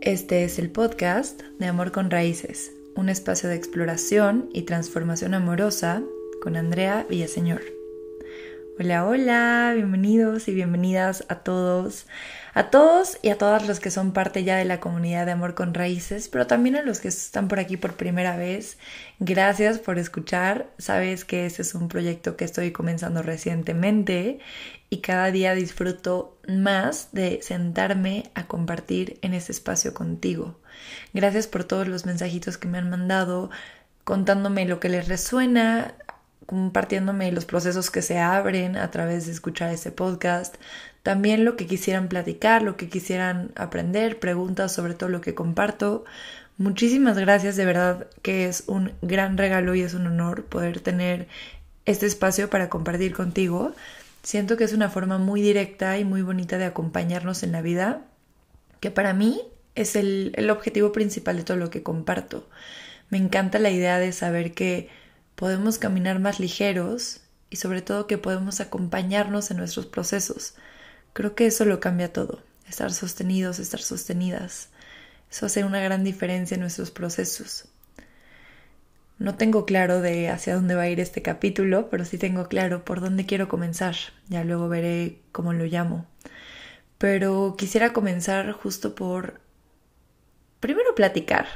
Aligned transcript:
Este 0.00 0.44
es 0.44 0.58
el 0.58 0.70
podcast 0.70 1.42
de 1.58 1.66
Amor 1.66 1.92
con 1.92 2.10
Raíces, 2.10 2.72
un 2.96 3.10
espacio 3.10 3.50
de 3.50 3.56
exploración 3.56 4.48
y 4.54 4.62
transformación 4.62 5.34
amorosa 5.34 6.02
con 6.40 6.56
Andrea 6.56 7.04
Villaseñor. 7.06 7.79
Hola, 8.82 9.04
hola, 9.04 9.72
bienvenidos 9.74 10.48
y 10.48 10.54
bienvenidas 10.54 11.26
a 11.28 11.40
todos, 11.40 12.06
a 12.54 12.70
todos 12.70 13.18
y 13.20 13.28
a 13.28 13.36
todas 13.36 13.68
los 13.68 13.78
que 13.78 13.90
son 13.90 14.12
parte 14.14 14.42
ya 14.42 14.56
de 14.56 14.64
la 14.64 14.80
comunidad 14.80 15.26
de 15.26 15.32
Amor 15.32 15.54
con 15.54 15.74
Raíces, 15.74 16.30
pero 16.30 16.46
también 16.46 16.76
a 16.76 16.82
los 16.82 17.00
que 17.00 17.08
están 17.08 17.48
por 17.48 17.60
aquí 17.60 17.76
por 17.76 17.92
primera 17.96 18.38
vez. 18.38 18.78
Gracias 19.18 19.80
por 19.80 19.98
escuchar. 19.98 20.70
Sabes 20.78 21.26
que 21.26 21.44
este 21.44 21.60
es 21.60 21.74
un 21.74 21.88
proyecto 21.88 22.38
que 22.38 22.46
estoy 22.46 22.72
comenzando 22.72 23.20
recientemente 23.20 24.38
y 24.88 25.02
cada 25.02 25.30
día 25.30 25.54
disfruto 25.54 26.38
más 26.48 27.10
de 27.12 27.40
sentarme 27.42 28.30
a 28.34 28.46
compartir 28.46 29.18
en 29.20 29.34
este 29.34 29.52
espacio 29.52 29.92
contigo. 29.92 30.58
Gracias 31.12 31.48
por 31.48 31.64
todos 31.64 31.86
los 31.86 32.06
mensajitos 32.06 32.56
que 32.56 32.66
me 32.66 32.78
han 32.78 32.88
mandado 32.88 33.50
contándome 34.04 34.64
lo 34.64 34.80
que 34.80 34.88
les 34.88 35.06
resuena, 35.06 35.94
compartiéndome 36.46 37.32
los 37.32 37.44
procesos 37.44 37.90
que 37.90 38.02
se 38.02 38.18
abren 38.18 38.76
a 38.76 38.90
través 38.90 39.26
de 39.26 39.32
escuchar 39.32 39.72
este 39.72 39.90
podcast, 39.90 40.56
también 41.02 41.44
lo 41.44 41.56
que 41.56 41.66
quisieran 41.66 42.08
platicar, 42.08 42.62
lo 42.62 42.76
que 42.76 42.88
quisieran 42.88 43.52
aprender, 43.54 44.18
preguntas 44.18 44.72
sobre 44.72 44.94
todo 44.94 45.08
lo 45.08 45.20
que 45.20 45.34
comparto. 45.34 46.04
Muchísimas 46.58 47.16
gracias, 47.16 47.56
de 47.56 47.64
verdad 47.64 48.06
que 48.22 48.46
es 48.46 48.64
un 48.66 48.92
gran 49.00 49.38
regalo 49.38 49.74
y 49.74 49.82
es 49.82 49.94
un 49.94 50.06
honor 50.06 50.44
poder 50.44 50.80
tener 50.80 51.28
este 51.86 52.06
espacio 52.06 52.50
para 52.50 52.68
compartir 52.68 53.14
contigo. 53.14 53.72
Siento 54.22 54.56
que 54.58 54.64
es 54.64 54.74
una 54.74 54.90
forma 54.90 55.16
muy 55.16 55.40
directa 55.40 55.98
y 55.98 56.04
muy 56.04 56.20
bonita 56.20 56.58
de 56.58 56.66
acompañarnos 56.66 57.42
en 57.42 57.52
la 57.52 57.62
vida, 57.62 58.02
que 58.80 58.90
para 58.90 59.14
mí 59.14 59.40
es 59.74 59.96
el, 59.96 60.32
el 60.36 60.50
objetivo 60.50 60.92
principal 60.92 61.38
de 61.38 61.44
todo 61.44 61.56
lo 61.56 61.70
que 61.70 61.82
comparto. 61.82 62.46
Me 63.08 63.16
encanta 63.16 63.58
la 63.58 63.70
idea 63.70 63.98
de 63.98 64.12
saber 64.12 64.52
que 64.52 64.88
podemos 65.40 65.78
caminar 65.78 66.18
más 66.18 66.38
ligeros 66.38 67.22
y 67.48 67.56
sobre 67.56 67.80
todo 67.80 68.06
que 68.06 68.18
podemos 68.18 68.60
acompañarnos 68.60 69.50
en 69.50 69.56
nuestros 69.56 69.86
procesos. 69.86 70.52
Creo 71.14 71.34
que 71.34 71.46
eso 71.46 71.64
lo 71.64 71.80
cambia 71.80 72.12
todo, 72.12 72.42
estar 72.68 72.92
sostenidos, 72.92 73.58
estar 73.58 73.80
sostenidas. 73.80 74.68
Eso 75.30 75.46
hace 75.46 75.64
una 75.64 75.80
gran 75.80 76.04
diferencia 76.04 76.56
en 76.56 76.60
nuestros 76.60 76.90
procesos. 76.90 77.64
No 79.18 79.36
tengo 79.36 79.64
claro 79.64 80.02
de 80.02 80.28
hacia 80.28 80.54
dónde 80.54 80.74
va 80.74 80.82
a 80.82 80.88
ir 80.90 81.00
este 81.00 81.22
capítulo, 81.22 81.88
pero 81.88 82.04
sí 82.04 82.18
tengo 82.18 82.46
claro 82.46 82.84
por 82.84 83.00
dónde 83.00 83.24
quiero 83.24 83.48
comenzar. 83.48 83.96
Ya 84.28 84.44
luego 84.44 84.68
veré 84.68 85.22
cómo 85.32 85.54
lo 85.54 85.64
llamo. 85.64 86.04
Pero 86.98 87.54
quisiera 87.56 87.94
comenzar 87.94 88.52
justo 88.52 88.94
por 88.94 89.40
primero 90.60 90.94
platicar. 90.94 91.46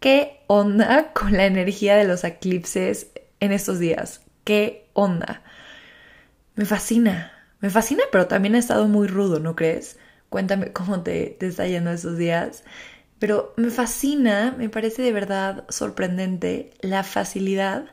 ¿Qué 0.00 0.40
onda 0.46 1.12
con 1.14 1.34
la 1.34 1.44
energía 1.44 1.94
de 1.96 2.04
los 2.04 2.24
eclipses 2.24 3.08
en 3.44 3.52
estos 3.52 3.78
días. 3.78 4.22
¿Qué 4.44 4.88
onda? 4.92 5.42
Me 6.54 6.64
fascina, 6.64 7.32
me 7.60 7.70
fascina, 7.70 8.04
pero 8.12 8.26
también 8.26 8.54
ha 8.54 8.58
estado 8.58 8.88
muy 8.88 9.08
rudo, 9.08 9.40
¿no 9.40 9.56
crees? 9.56 9.98
Cuéntame 10.28 10.72
cómo 10.72 11.02
te, 11.02 11.36
está 11.40 11.66
yendo 11.66 11.90
esos 11.90 12.18
días. 12.18 12.64
Pero 13.18 13.54
me 13.56 13.70
fascina, 13.70 14.54
me 14.58 14.68
parece 14.68 15.02
de 15.02 15.12
verdad 15.12 15.64
sorprendente 15.68 16.72
la 16.80 17.04
facilidad 17.04 17.86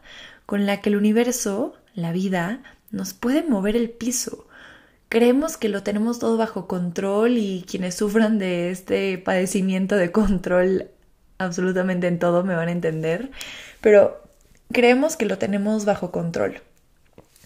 con 0.46 0.66
la 0.66 0.82
que 0.82 0.90
el 0.90 0.98
universo, 0.98 1.76
la 1.94 2.12
vida, 2.12 2.64
nos 2.92 3.14
puede 3.14 3.44
mover 3.44 3.76
el 3.76 3.90
piso. 3.90 4.48
Creemos 5.10 5.58
que 5.58 5.70
lo 5.70 5.84
tenemos 5.84 6.20
todo 6.20 6.38
bajo 6.38 6.68
control 6.68 7.38
y 7.38 7.66
quienes 7.70 7.96
sufran 7.96 8.40
de 8.40 8.72
este 8.72 9.18
padecimiento 9.18 9.96
de 9.96 10.12
control 10.12 10.90
absolutamente 11.38 12.08
en 12.08 12.20
todo 12.20 12.44
me 12.44 12.56
van 12.56 12.70
a 12.70 12.72
entender, 12.72 13.32
pero 13.82 14.22
creemos 14.72 15.18
que 15.18 15.26
lo 15.26 15.38
tenemos 15.38 15.86
bajo 15.86 16.12
control. 16.12 16.62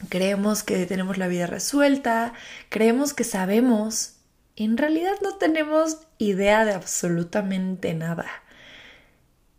Creemos 0.10 0.64
que 0.64 0.86
tenemos 0.86 1.18
la 1.18 1.28
vida 1.28 1.48
resuelta, 1.48 2.34
creemos 2.70 3.14
que 3.14 3.24
sabemos 3.24 4.16
en 4.58 4.78
realidad 4.78 5.14
no 5.22 5.36
tenemos 5.36 5.98
idea 6.18 6.64
de 6.64 6.74
absolutamente 6.74 7.94
nada. 7.94 8.26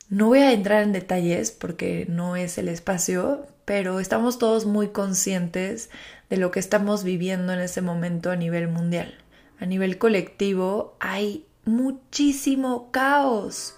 No 0.08 0.28
voy 0.28 0.38
a 0.38 0.52
entrar 0.52 0.82
en 0.82 0.92
detalles 0.92 1.50
porque 1.50 2.06
no 2.08 2.36
es 2.36 2.56
el 2.56 2.68
espacio, 2.68 3.46
pero 3.66 4.00
estamos 4.00 4.38
todos 4.38 4.64
muy 4.64 4.88
conscientes 4.88 5.90
de 6.30 6.38
lo 6.38 6.50
que 6.50 6.60
estamos 6.60 7.04
viviendo 7.04 7.52
en 7.52 7.58
ese 7.58 7.82
momento 7.82 8.30
a 8.30 8.36
nivel 8.36 8.68
mundial. 8.68 9.14
A 9.58 9.66
nivel 9.66 9.98
colectivo 9.98 10.96
hay 10.98 11.44
muchísimo 11.66 12.90
caos 12.90 13.74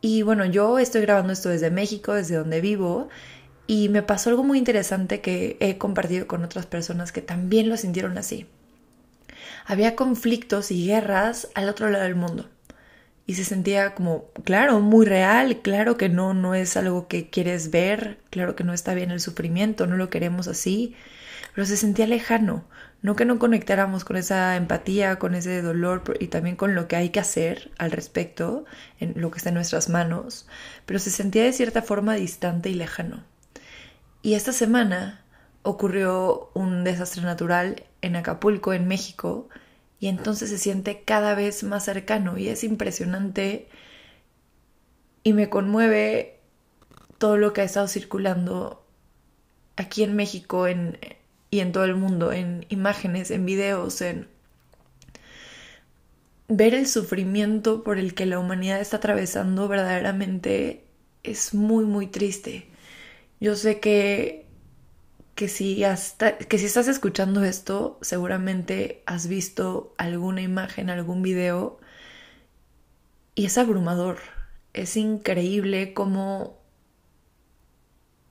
y 0.00 0.22
bueno, 0.22 0.44
yo 0.46 0.78
estoy 0.78 1.02
grabando 1.02 1.32
esto 1.32 1.48
desde 1.48 1.70
México, 1.70 2.14
desde 2.14 2.36
donde 2.36 2.60
vivo, 2.60 3.08
y 3.66 3.88
me 3.88 4.02
pasó 4.02 4.30
algo 4.30 4.42
muy 4.42 4.58
interesante 4.58 5.20
que 5.20 5.56
he 5.60 5.78
compartido 5.78 6.26
con 6.26 6.42
otras 6.42 6.66
personas 6.66 7.12
que 7.12 7.22
también 7.22 7.68
lo 7.68 7.76
sintieron 7.76 8.18
así. 8.18 8.46
Había 9.66 9.94
conflictos 9.94 10.70
y 10.70 10.86
guerras 10.86 11.48
al 11.54 11.68
otro 11.68 11.88
lado 11.90 12.04
del 12.04 12.16
mundo. 12.16 12.48
Y 13.26 13.34
se 13.34 13.44
sentía 13.44 13.94
como, 13.94 14.24
claro, 14.44 14.80
muy 14.80 15.06
real, 15.06 15.60
claro 15.62 15.96
que 15.96 16.08
no, 16.08 16.34
no 16.34 16.54
es 16.54 16.76
algo 16.76 17.06
que 17.06 17.30
quieres 17.30 17.70
ver, 17.70 18.18
claro 18.30 18.56
que 18.56 18.64
no 18.64 18.72
está 18.72 18.94
bien 18.94 19.12
el 19.12 19.20
sufrimiento, 19.20 19.86
no 19.86 19.96
lo 19.96 20.10
queremos 20.10 20.48
así, 20.48 20.96
pero 21.54 21.64
se 21.64 21.76
sentía 21.76 22.08
lejano, 22.08 22.64
no 23.02 23.16
que 23.16 23.24
no 23.24 23.38
conectáramos 23.38 24.04
con 24.04 24.16
esa 24.16 24.56
empatía, 24.56 25.18
con 25.18 25.34
ese 25.34 25.62
dolor 25.62 26.02
y 26.20 26.28
también 26.28 26.56
con 26.56 26.74
lo 26.74 26.86
que 26.86 26.96
hay 26.96 27.10
que 27.10 27.20
hacer 27.20 27.70
al 27.78 27.92
respecto, 27.92 28.64
en 28.98 29.14
lo 29.16 29.30
que 29.30 29.38
está 29.38 29.48
en 29.48 29.54
nuestras 29.54 29.88
manos, 29.88 30.46
pero 30.86 30.98
se 30.98 31.10
sentía 31.10 31.44
de 31.44 31.52
cierta 31.52 31.82
forma 31.82 32.14
distante 32.14 32.68
y 32.68 32.74
lejano. 32.74 33.24
Y 34.22 34.34
esta 34.34 34.52
semana 34.52 35.24
ocurrió 35.62 36.50
un 36.54 36.84
desastre 36.84 37.22
natural 37.22 37.84
en 38.02 38.16
Acapulco, 38.16 38.72
en 38.74 38.86
México, 38.86 39.48
y 39.98 40.08
entonces 40.08 40.50
se 40.50 40.58
siente 40.58 41.02
cada 41.02 41.34
vez 41.34 41.62
más 41.62 41.84
cercano 41.84 42.38
y 42.38 42.48
es 42.48 42.64
impresionante 42.64 43.68
y 45.22 45.34
me 45.34 45.50
conmueve 45.50 46.40
todo 47.18 47.36
lo 47.36 47.52
que 47.52 47.60
ha 47.60 47.64
estado 47.64 47.86
circulando 47.86 48.82
aquí 49.76 50.02
en 50.02 50.16
México, 50.16 50.66
en, 50.66 50.98
y 51.50 51.60
en 51.60 51.72
todo 51.72 51.84
el 51.84 51.96
mundo, 51.96 52.32
en 52.32 52.66
imágenes, 52.68 53.30
en 53.30 53.44
videos, 53.44 54.00
en 54.02 54.28
ver 56.48 56.74
el 56.74 56.86
sufrimiento 56.86 57.82
por 57.84 57.98
el 57.98 58.14
que 58.14 58.26
la 58.26 58.38
humanidad 58.38 58.80
está 58.80 58.98
atravesando 58.98 59.68
verdaderamente 59.68 60.84
es 61.22 61.54
muy, 61.54 61.84
muy 61.84 62.06
triste. 62.08 62.68
Yo 63.40 63.56
sé 63.56 63.80
que, 63.80 64.46
que, 65.34 65.48
si 65.48 65.84
hasta, 65.84 66.38
que 66.38 66.58
si 66.58 66.66
estás 66.66 66.88
escuchando 66.88 67.44
esto, 67.44 67.98
seguramente 68.02 69.02
has 69.06 69.26
visto 69.28 69.94
alguna 69.98 70.42
imagen, 70.42 70.90
algún 70.90 71.22
video, 71.22 71.80
y 73.34 73.46
es 73.46 73.58
abrumador. 73.58 74.18
Es 74.72 74.96
increíble 74.96 75.94
cómo, 75.94 76.60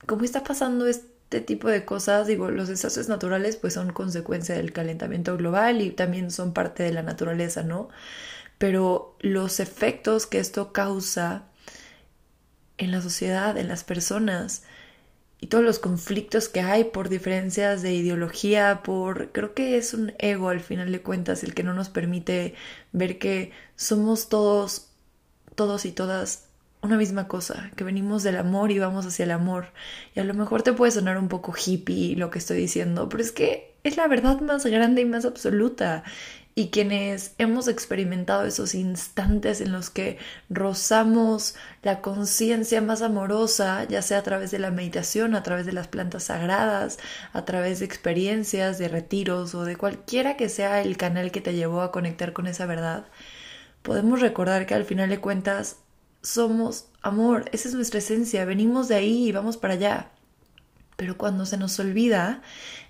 cómo 0.06 0.24
está 0.24 0.44
pasando 0.44 0.86
esto 0.86 1.09
este 1.30 1.40
tipo 1.42 1.68
de 1.68 1.84
cosas, 1.84 2.26
digo, 2.26 2.50
los 2.50 2.66
desastres 2.66 3.08
naturales 3.08 3.54
pues 3.56 3.74
son 3.74 3.92
consecuencia 3.92 4.56
del 4.56 4.72
calentamiento 4.72 5.36
global 5.36 5.80
y 5.80 5.92
también 5.92 6.32
son 6.32 6.52
parte 6.52 6.82
de 6.82 6.92
la 6.92 7.02
naturaleza, 7.04 7.62
¿no? 7.62 7.88
Pero 8.58 9.16
los 9.20 9.60
efectos 9.60 10.26
que 10.26 10.40
esto 10.40 10.72
causa 10.72 11.44
en 12.78 12.90
la 12.90 13.00
sociedad, 13.00 13.56
en 13.58 13.68
las 13.68 13.84
personas 13.84 14.64
y 15.38 15.46
todos 15.46 15.62
los 15.64 15.78
conflictos 15.78 16.48
que 16.48 16.62
hay 16.62 16.84
por 16.84 17.08
diferencias 17.08 17.82
de 17.82 17.94
ideología, 17.94 18.82
por 18.82 19.30
creo 19.30 19.54
que 19.54 19.76
es 19.78 19.94
un 19.94 20.14
ego 20.18 20.48
al 20.48 20.60
final 20.60 20.90
de 20.90 21.00
cuentas 21.00 21.44
el 21.44 21.54
que 21.54 21.62
no 21.62 21.74
nos 21.74 21.90
permite 21.90 22.54
ver 22.90 23.20
que 23.20 23.52
somos 23.76 24.28
todos 24.28 24.88
todos 25.54 25.84
y 25.84 25.92
todas 25.92 26.49
una 26.82 26.96
misma 26.96 27.28
cosa, 27.28 27.70
que 27.76 27.84
venimos 27.84 28.22
del 28.22 28.36
amor 28.36 28.70
y 28.70 28.78
vamos 28.78 29.06
hacia 29.06 29.24
el 29.24 29.30
amor. 29.32 29.68
Y 30.14 30.20
a 30.20 30.24
lo 30.24 30.34
mejor 30.34 30.62
te 30.62 30.72
puede 30.72 30.92
sonar 30.92 31.18
un 31.18 31.28
poco 31.28 31.54
hippie 31.54 32.16
lo 32.16 32.30
que 32.30 32.38
estoy 32.38 32.58
diciendo, 32.58 33.08
pero 33.08 33.22
es 33.22 33.32
que 33.32 33.74
es 33.84 33.96
la 33.96 34.08
verdad 34.08 34.40
más 34.40 34.64
grande 34.66 35.02
y 35.02 35.04
más 35.04 35.24
absoluta. 35.24 36.04
Y 36.54 36.70
quienes 36.70 37.34
hemos 37.38 37.68
experimentado 37.68 38.44
esos 38.44 38.74
instantes 38.74 39.60
en 39.60 39.72
los 39.72 39.88
que 39.88 40.18
rozamos 40.48 41.54
la 41.82 42.00
conciencia 42.00 42.82
más 42.82 43.02
amorosa, 43.02 43.84
ya 43.84 44.02
sea 44.02 44.18
a 44.18 44.22
través 44.22 44.50
de 44.50 44.58
la 44.58 44.70
meditación, 44.70 45.34
a 45.34 45.42
través 45.42 45.64
de 45.64 45.72
las 45.72 45.88
plantas 45.88 46.24
sagradas, 46.24 46.98
a 47.32 47.44
través 47.44 47.78
de 47.78 47.86
experiencias, 47.86 48.78
de 48.78 48.88
retiros 48.88 49.54
o 49.54 49.64
de 49.64 49.76
cualquiera 49.76 50.36
que 50.36 50.48
sea 50.48 50.82
el 50.82 50.96
canal 50.96 51.30
que 51.30 51.40
te 51.40 51.54
llevó 51.54 51.82
a 51.82 51.92
conectar 51.92 52.32
con 52.32 52.46
esa 52.46 52.66
verdad, 52.66 53.06
podemos 53.82 54.20
recordar 54.20 54.66
que 54.66 54.74
al 54.74 54.84
final 54.84 55.08
de 55.08 55.20
cuentas 55.20 55.76
somos 56.22 56.86
amor, 57.02 57.46
esa 57.52 57.68
es 57.68 57.74
nuestra 57.74 57.98
esencia, 57.98 58.44
venimos 58.44 58.88
de 58.88 58.96
ahí 58.96 59.28
y 59.28 59.32
vamos 59.32 59.56
para 59.56 59.74
allá. 59.74 60.10
Pero 60.96 61.16
cuando 61.16 61.46
se 61.46 61.56
nos 61.56 61.78
olvida, 61.80 62.42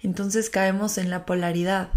entonces 0.02 0.50
caemos 0.50 0.98
en 0.98 1.10
la 1.10 1.24
polaridad, 1.26 1.90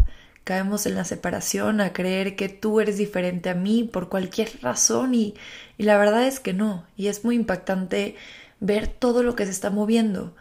caemos 0.43 0.85
en 0.85 0.95
la 0.95 1.05
separación, 1.05 1.81
a 1.81 1.93
creer 1.93 2.35
que 2.35 2.49
tú 2.49 2.79
eres 2.79 2.97
diferente 2.97 3.49
a 3.49 3.55
mí 3.55 3.83
por 3.83 4.09
cualquier 4.09 4.59
razón 4.61 5.15
y, 5.15 5.33
y 5.77 5.83
la 5.83 5.97
verdad 5.97 6.27
es 6.27 6.39
que 6.39 6.53
no. 6.53 6.85
Y 6.97 7.07
es 7.07 7.23
muy 7.23 7.35
impactante 7.35 8.15
ver 8.59 8.87
todo 8.87 9.23
lo 9.23 9.35
que 9.35 9.45
se 9.45 9.51
está 9.51 9.71
moviendo. 9.71 10.35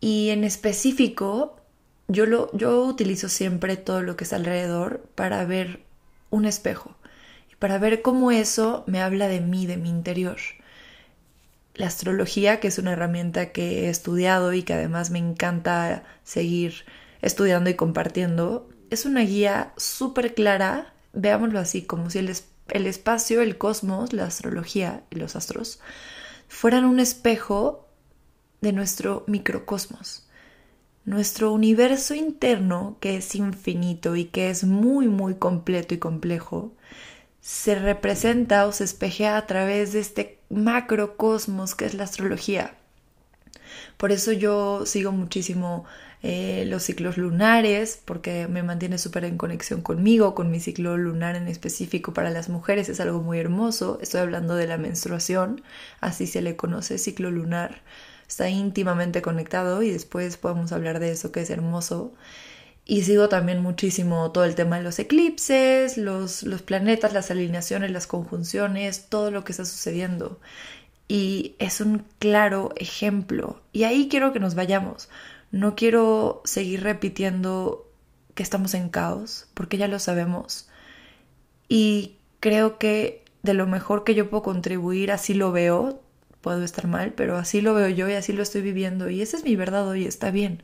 Y 0.00 0.30
en 0.30 0.44
específico, 0.44 1.56
yo, 2.08 2.26
lo, 2.26 2.50
yo 2.56 2.84
utilizo 2.84 3.28
siempre 3.28 3.76
todo 3.76 4.02
lo 4.02 4.16
que 4.16 4.24
es 4.24 4.32
alrededor 4.32 5.08
para 5.14 5.44
ver 5.44 5.80
un 6.30 6.46
espejo 6.46 6.95
para 7.58 7.78
ver 7.78 8.02
cómo 8.02 8.30
eso 8.30 8.84
me 8.86 9.00
habla 9.00 9.28
de 9.28 9.40
mí, 9.40 9.66
de 9.66 9.76
mi 9.76 9.88
interior. 9.88 10.38
La 11.74 11.86
astrología, 11.86 12.60
que 12.60 12.68
es 12.68 12.78
una 12.78 12.92
herramienta 12.92 13.52
que 13.52 13.86
he 13.86 13.88
estudiado 13.88 14.52
y 14.52 14.62
que 14.62 14.74
además 14.74 15.10
me 15.10 15.18
encanta 15.18 16.04
seguir 16.24 16.84
estudiando 17.22 17.70
y 17.70 17.74
compartiendo, 17.74 18.68
es 18.90 19.04
una 19.04 19.20
guía 19.22 19.72
súper 19.76 20.34
clara, 20.34 20.94
veámoslo 21.12 21.58
así, 21.58 21.82
como 21.82 22.10
si 22.10 22.18
el, 22.18 22.32
el 22.68 22.86
espacio, 22.86 23.42
el 23.42 23.58
cosmos, 23.58 24.12
la 24.12 24.24
astrología 24.24 25.02
y 25.10 25.16
los 25.16 25.36
astros 25.36 25.80
fueran 26.48 26.84
un 26.84 27.00
espejo 27.00 27.88
de 28.60 28.72
nuestro 28.72 29.24
microcosmos, 29.26 30.26
nuestro 31.04 31.52
universo 31.52 32.14
interno 32.14 32.96
que 33.00 33.16
es 33.16 33.34
infinito 33.34 34.16
y 34.16 34.26
que 34.26 34.50
es 34.50 34.64
muy 34.64 35.08
muy 35.08 35.34
completo 35.34 35.94
y 35.94 35.98
complejo, 35.98 36.72
se 37.46 37.76
representa 37.76 38.66
o 38.66 38.72
se 38.72 38.82
espejea 38.82 39.36
a 39.36 39.46
través 39.46 39.92
de 39.92 40.00
este 40.00 40.40
macrocosmos 40.50 41.76
que 41.76 41.84
es 41.84 41.94
la 41.94 42.02
astrología. 42.02 42.74
Por 43.96 44.10
eso 44.10 44.32
yo 44.32 44.84
sigo 44.84 45.12
muchísimo 45.12 45.84
eh, 46.24 46.64
los 46.66 46.82
ciclos 46.82 47.16
lunares, 47.16 48.00
porque 48.04 48.48
me 48.48 48.64
mantiene 48.64 48.98
súper 48.98 49.24
en 49.24 49.38
conexión 49.38 49.80
conmigo, 49.80 50.34
con 50.34 50.50
mi 50.50 50.58
ciclo 50.58 50.96
lunar 50.96 51.36
en 51.36 51.46
específico 51.46 52.12
para 52.12 52.30
las 52.30 52.48
mujeres, 52.48 52.88
es 52.88 52.98
algo 52.98 53.20
muy 53.20 53.38
hermoso. 53.38 54.00
Estoy 54.02 54.22
hablando 54.22 54.56
de 54.56 54.66
la 54.66 54.76
menstruación, 54.76 55.62
así 56.00 56.26
se 56.26 56.42
le 56.42 56.56
conoce 56.56 56.98
ciclo 56.98 57.30
lunar. 57.30 57.80
Está 58.26 58.48
íntimamente 58.48 59.22
conectado 59.22 59.84
y 59.84 59.92
después 59.92 60.36
podemos 60.36 60.72
hablar 60.72 60.98
de 60.98 61.12
eso 61.12 61.30
que 61.30 61.42
es 61.42 61.50
hermoso. 61.50 62.12
Y 62.86 63.02
sigo 63.02 63.28
también 63.28 63.62
muchísimo 63.62 64.30
todo 64.32 64.44
el 64.44 64.54
tema 64.54 64.78
de 64.78 64.84
los 64.84 64.98
eclipses, 65.00 65.98
los, 65.98 66.44
los 66.44 66.62
planetas, 66.62 67.12
las 67.12 67.30
alineaciones, 67.30 67.90
las 67.90 68.06
conjunciones, 68.06 69.08
todo 69.08 69.30
lo 69.30 69.44
que 69.44 69.52
está 69.52 69.64
sucediendo. 69.64 70.40
Y 71.08 71.56
es 71.58 71.80
un 71.80 72.04
claro 72.20 72.72
ejemplo. 72.76 73.60
Y 73.72 73.84
ahí 73.84 74.08
quiero 74.08 74.32
que 74.32 74.40
nos 74.40 74.54
vayamos. 74.54 75.08
No 75.50 75.74
quiero 75.76 76.42
seguir 76.44 76.82
repitiendo 76.84 77.90
que 78.34 78.42
estamos 78.44 78.74
en 78.74 78.88
caos, 78.88 79.48
porque 79.54 79.78
ya 79.78 79.88
lo 79.88 79.98
sabemos. 79.98 80.68
Y 81.68 82.16
creo 82.40 82.78
que 82.78 83.24
de 83.42 83.54
lo 83.54 83.66
mejor 83.66 84.04
que 84.04 84.14
yo 84.14 84.30
puedo 84.30 84.42
contribuir, 84.44 85.12
así 85.12 85.34
lo 85.34 85.52
veo, 85.52 86.02
puedo 86.40 86.62
estar 86.62 86.86
mal, 86.86 87.12
pero 87.14 87.36
así 87.36 87.60
lo 87.60 87.74
veo 87.74 87.88
yo 87.88 88.08
y 88.08 88.14
así 88.14 88.32
lo 88.32 88.42
estoy 88.42 88.62
viviendo 88.62 89.10
y 89.10 89.22
esa 89.22 89.36
es 89.36 89.44
mi 89.44 89.56
verdad 89.56 89.88
hoy, 89.88 90.06
está 90.06 90.30
bien. 90.30 90.62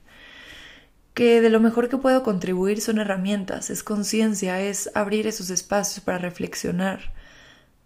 Que 1.14 1.40
de 1.40 1.50
lo 1.50 1.60
mejor 1.60 1.88
que 1.88 1.98
puedo 1.98 2.22
contribuir 2.22 2.80
son 2.80 2.98
herramientas, 2.98 3.68
es 3.68 3.82
conciencia, 3.82 4.60
es 4.60 4.90
abrir 4.94 5.26
esos 5.26 5.50
espacios 5.50 6.02
para 6.02 6.18
reflexionar, 6.18 7.12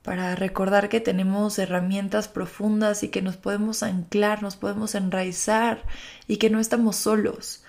para 0.02 0.36
recordar 0.36 0.88
que 0.88 1.00
tenemos 1.00 1.58
herramientas 1.58 2.28
profundas 2.28 3.02
y 3.02 3.08
que 3.08 3.22
nos 3.22 3.36
podemos 3.36 3.82
anclar, 3.82 4.42
nos 4.42 4.56
podemos 4.56 4.94
enraizar 4.94 5.82
y 6.28 6.36
que 6.36 6.50
no 6.50 6.60
estamos 6.60 6.94
solos. 6.94 7.64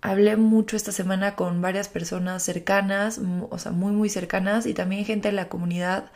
Hablé 0.00 0.36
mucho 0.36 0.76
esta 0.76 0.92
semana 0.92 1.34
con 1.34 1.60
varias 1.60 1.88
personas 1.88 2.44
cercanas, 2.44 3.20
o 3.50 3.58
sea, 3.58 3.72
muy, 3.72 3.90
muy 3.90 4.08
cercanas, 4.08 4.66
y 4.66 4.74
también 4.74 5.04
gente 5.04 5.28
de 5.28 5.32
la 5.32 5.48
comunidad 5.48 6.12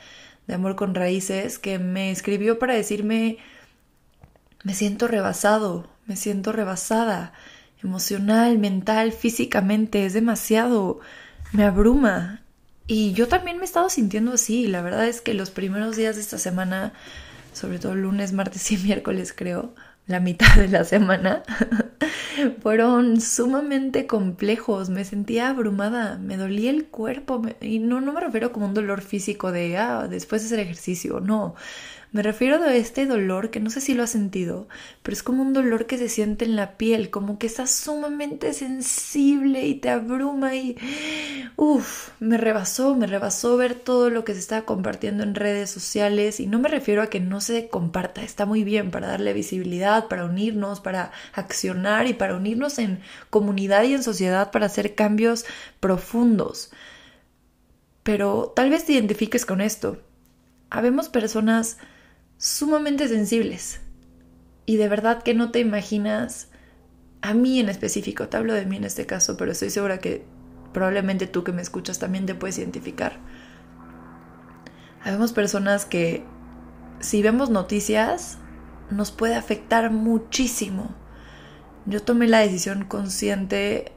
de 0.46 0.54
Amor 0.54 0.76
con 0.76 0.94
Raíces 0.94 1.58
que 1.58 1.80
me 1.80 2.12
escribió 2.12 2.60
para 2.60 2.74
decirme, 2.74 3.38
me 4.62 4.74
siento 4.74 5.08
rebasado, 5.08 5.88
me 6.06 6.14
siento 6.14 6.52
rebasada, 6.52 7.32
emocional, 7.82 8.58
mental, 8.58 9.12
físicamente, 9.12 10.06
es 10.06 10.12
demasiado, 10.12 11.00
me 11.52 11.64
abruma, 11.64 12.42
y 12.86 13.12
yo 13.12 13.28
también 13.28 13.56
me 13.56 13.62
he 13.62 13.66
estado 13.66 13.88
sintiendo 13.88 14.32
así. 14.32 14.66
La 14.66 14.82
verdad 14.82 15.06
es 15.06 15.20
que 15.20 15.34
los 15.34 15.50
primeros 15.50 15.96
días 15.96 16.16
de 16.16 16.22
esta 16.22 16.38
semana, 16.38 16.92
sobre 17.52 17.78
todo 17.78 17.94
lunes, 17.94 18.32
martes 18.32 18.70
y 18.72 18.76
miércoles 18.84 19.32
creo, 19.34 19.74
la 20.06 20.20
mitad 20.20 20.54
de 20.56 20.68
la 20.68 20.84
semana, 20.84 21.42
fueron 22.62 23.20
sumamente 23.20 24.06
complejos. 24.06 24.90
Me 24.90 25.04
sentía 25.04 25.48
abrumada, 25.48 26.18
me 26.18 26.36
dolía 26.36 26.70
el 26.70 26.86
cuerpo. 26.86 27.42
Y 27.60 27.78
no, 27.78 28.00
no 28.00 28.12
me 28.12 28.20
refiero 28.20 28.52
como 28.52 28.66
un 28.66 28.74
dolor 28.74 29.00
físico 29.00 29.52
de, 29.52 29.76
ah, 29.78 30.08
después 30.08 30.42
de 30.42 30.46
hacer 30.46 30.58
ejercicio, 30.60 31.20
no. 31.20 31.54
Me 32.12 32.22
refiero 32.22 32.62
a 32.62 32.74
este 32.74 33.06
dolor 33.06 33.48
que 33.48 33.58
no 33.58 33.70
sé 33.70 33.80
si 33.80 33.94
lo 33.94 34.02
has 34.02 34.10
sentido, 34.10 34.68
pero 35.02 35.14
es 35.14 35.22
como 35.22 35.40
un 35.40 35.54
dolor 35.54 35.86
que 35.86 35.96
se 35.96 36.10
siente 36.10 36.44
en 36.44 36.56
la 36.56 36.76
piel, 36.76 37.08
como 37.08 37.38
que 37.38 37.46
estás 37.46 37.70
sumamente 37.70 38.52
sensible 38.52 39.66
y 39.66 39.76
te 39.76 39.88
abruma 39.88 40.54
y 40.54 40.76
uff, 41.56 42.10
me 42.20 42.36
rebasó, 42.36 42.94
me 42.96 43.06
rebasó 43.06 43.56
ver 43.56 43.74
todo 43.74 44.10
lo 44.10 44.24
que 44.26 44.34
se 44.34 44.40
está 44.40 44.66
compartiendo 44.66 45.22
en 45.22 45.34
redes 45.34 45.70
sociales 45.70 46.38
y 46.38 46.46
no 46.46 46.58
me 46.58 46.68
refiero 46.68 47.00
a 47.00 47.06
que 47.06 47.18
no 47.18 47.40
se 47.40 47.68
comparta, 47.68 48.22
está 48.22 48.44
muy 48.44 48.62
bien 48.62 48.90
para 48.90 49.06
darle 49.06 49.32
visibilidad, 49.32 50.08
para 50.08 50.26
unirnos, 50.26 50.80
para 50.80 51.12
accionar 51.32 52.06
y 52.06 52.12
para 52.12 52.36
unirnos 52.36 52.78
en 52.78 53.00
comunidad 53.30 53.84
y 53.84 53.94
en 53.94 54.02
sociedad 54.02 54.50
para 54.50 54.66
hacer 54.66 54.94
cambios 54.94 55.46
profundos. 55.80 56.72
Pero 58.02 58.52
tal 58.54 58.68
vez 58.68 58.84
te 58.84 58.92
identifiques 58.92 59.46
con 59.46 59.62
esto. 59.62 59.98
Habemos 60.68 61.08
personas 61.08 61.78
sumamente 62.42 63.06
sensibles. 63.06 63.80
Y 64.66 64.76
de 64.76 64.88
verdad 64.88 65.22
que 65.22 65.32
no 65.32 65.52
te 65.52 65.60
imaginas, 65.60 66.48
a 67.20 67.34
mí 67.34 67.60
en 67.60 67.68
específico, 67.68 68.28
te 68.28 68.36
hablo 68.36 68.52
de 68.52 68.66
mí 68.66 68.78
en 68.78 68.84
este 68.84 69.06
caso, 69.06 69.36
pero 69.36 69.52
estoy 69.52 69.70
segura 69.70 69.98
que 69.98 70.24
probablemente 70.72 71.28
tú 71.28 71.44
que 71.44 71.52
me 71.52 71.62
escuchas 71.62 72.00
también 72.00 72.26
te 72.26 72.34
puedes 72.34 72.58
identificar. 72.58 73.20
Habemos 75.04 75.32
personas 75.32 75.86
que 75.86 76.24
si 76.98 77.22
vemos 77.22 77.48
noticias 77.48 78.38
nos 78.90 79.12
puede 79.12 79.36
afectar 79.36 79.92
muchísimo. 79.92 80.96
Yo 81.86 82.02
tomé 82.02 82.26
la 82.26 82.40
decisión 82.40 82.86
consciente 82.86 83.92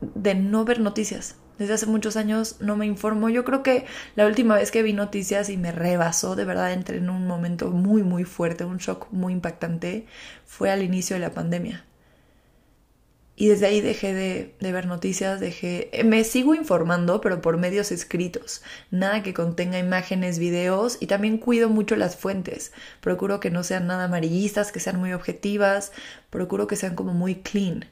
de 0.00 0.36
no 0.36 0.64
ver 0.64 0.78
noticias, 0.78 1.34
desde 1.58 1.74
hace 1.74 1.86
muchos 1.86 2.16
años 2.16 2.56
no 2.60 2.76
me 2.76 2.86
informo. 2.86 3.28
Yo 3.28 3.44
creo 3.44 3.62
que 3.62 3.84
la 4.16 4.26
última 4.26 4.56
vez 4.56 4.70
que 4.70 4.82
vi 4.82 4.92
noticias 4.92 5.48
y 5.50 5.56
me 5.56 5.72
rebasó, 5.72 6.36
de 6.36 6.44
verdad 6.44 6.72
entré 6.72 6.98
en 6.98 7.10
un 7.10 7.26
momento 7.26 7.70
muy, 7.70 8.02
muy 8.02 8.24
fuerte, 8.24 8.64
un 8.64 8.78
shock 8.78 9.08
muy 9.10 9.32
impactante, 9.32 10.06
fue 10.46 10.70
al 10.70 10.82
inicio 10.82 11.16
de 11.16 11.20
la 11.20 11.30
pandemia. 11.30 11.84
Y 13.40 13.46
desde 13.46 13.66
ahí 13.66 13.80
dejé 13.80 14.14
de, 14.14 14.72
ver 14.72 14.86
noticias, 14.86 15.38
dejé... 15.38 15.90
Me 16.04 16.24
sigo 16.24 16.56
informando, 16.56 17.20
pero 17.20 17.40
por 17.40 17.56
medios 17.56 17.92
escritos. 17.92 18.62
Nada 18.90 19.22
que 19.22 19.32
contenga 19.32 19.78
imágenes, 19.78 20.40
videos 20.40 20.98
y 20.98 21.06
también 21.06 21.38
cuido 21.38 21.68
mucho 21.68 21.94
las 21.94 22.16
fuentes. 22.16 22.72
Procuro 23.00 23.38
que 23.38 23.52
no 23.52 23.62
sean 23.62 23.86
nada 23.86 24.06
amarillistas, 24.06 24.72
que 24.72 24.80
sean 24.80 24.98
muy 24.98 25.12
objetivas. 25.12 25.92
Procuro 26.30 26.66
que 26.66 26.74
sean 26.74 26.96
como 26.96 27.14
muy 27.14 27.36
clean, 27.36 27.84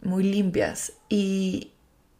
muy 0.00 0.24
limpias. 0.24 0.94
Y, 1.10 1.71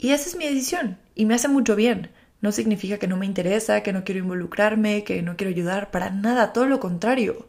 y 0.03 0.11
esa 0.11 0.29
es 0.29 0.35
mi 0.35 0.47
decisión 0.47 0.99
y 1.15 1.27
me 1.27 1.35
hace 1.35 1.47
mucho 1.47 1.77
bien. 1.77 2.11
No 2.41 2.51
significa 2.51 2.99
que 2.99 3.07
no 3.07 3.17
me 3.17 3.25
interesa, 3.25 3.85
que 3.85 3.93
no 3.93 4.03
quiero 4.03 4.19
involucrarme, 4.19 5.05
que 5.05 5.23
no 5.23 5.37
quiero 5.37 5.51
ayudar, 5.51 5.93
para 5.93 6.11
nada, 6.11 6.53
todo 6.53 6.67
lo 6.67 6.81
contrario. 6.81 7.47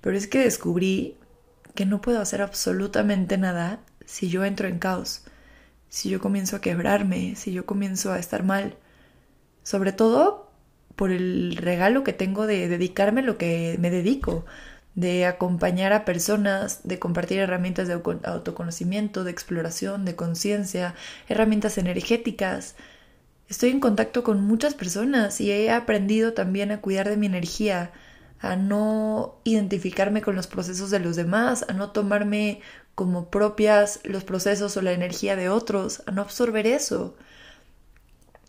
Pero 0.00 0.16
es 0.16 0.26
que 0.26 0.40
descubrí 0.40 1.16
que 1.76 1.86
no 1.86 2.00
puedo 2.00 2.20
hacer 2.20 2.42
absolutamente 2.42 3.38
nada 3.38 3.78
si 4.06 4.28
yo 4.28 4.44
entro 4.44 4.66
en 4.66 4.80
caos, 4.80 5.22
si 5.88 6.10
yo 6.10 6.18
comienzo 6.18 6.56
a 6.56 6.60
quebrarme, 6.60 7.36
si 7.36 7.52
yo 7.52 7.64
comienzo 7.64 8.12
a 8.12 8.18
estar 8.18 8.42
mal. 8.42 8.76
Sobre 9.62 9.92
todo 9.92 10.50
por 10.96 11.12
el 11.12 11.56
regalo 11.56 12.02
que 12.02 12.12
tengo 12.12 12.48
de 12.48 12.66
dedicarme 12.66 13.20
a 13.20 13.24
lo 13.24 13.38
que 13.38 13.76
me 13.78 13.90
dedico, 13.90 14.46
de 14.94 15.26
acompañar 15.26 15.92
a 15.92 16.04
personas, 16.04 16.80
de 16.84 16.98
compartir 16.98 17.38
herramientas 17.38 17.88
de 17.88 17.94
autoconocimiento, 17.94 19.24
de 19.24 19.30
exploración, 19.30 20.04
de 20.04 20.14
conciencia, 20.14 20.94
herramientas 21.28 21.78
energéticas. 21.78 22.76
Estoy 23.48 23.70
en 23.70 23.80
contacto 23.80 24.22
con 24.22 24.42
muchas 24.42 24.74
personas 24.74 25.40
y 25.40 25.50
he 25.50 25.70
aprendido 25.70 26.32
también 26.32 26.70
a 26.70 26.80
cuidar 26.80 27.08
de 27.08 27.16
mi 27.16 27.26
energía, 27.26 27.92
a 28.40 28.56
no 28.56 29.36
identificarme 29.44 30.22
con 30.22 30.36
los 30.36 30.46
procesos 30.46 30.90
de 30.90 31.00
los 31.00 31.16
demás, 31.16 31.64
a 31.68 31.72
no 31.72 31.90
tomarme 31.90 32.60
como 32.94 33.30
propias 33.30 34.00
los 34.04 34.24
procesos 34.24 34.76
o 34.76 34.82
la 34.82 34.92
energía 34.92 35.34
de 35.34 35.48
otros, 35.48 36.02
a 36.06 36.12
no 36.12 36.22
absorber 36.22 36.66
eso. 36.66 37.16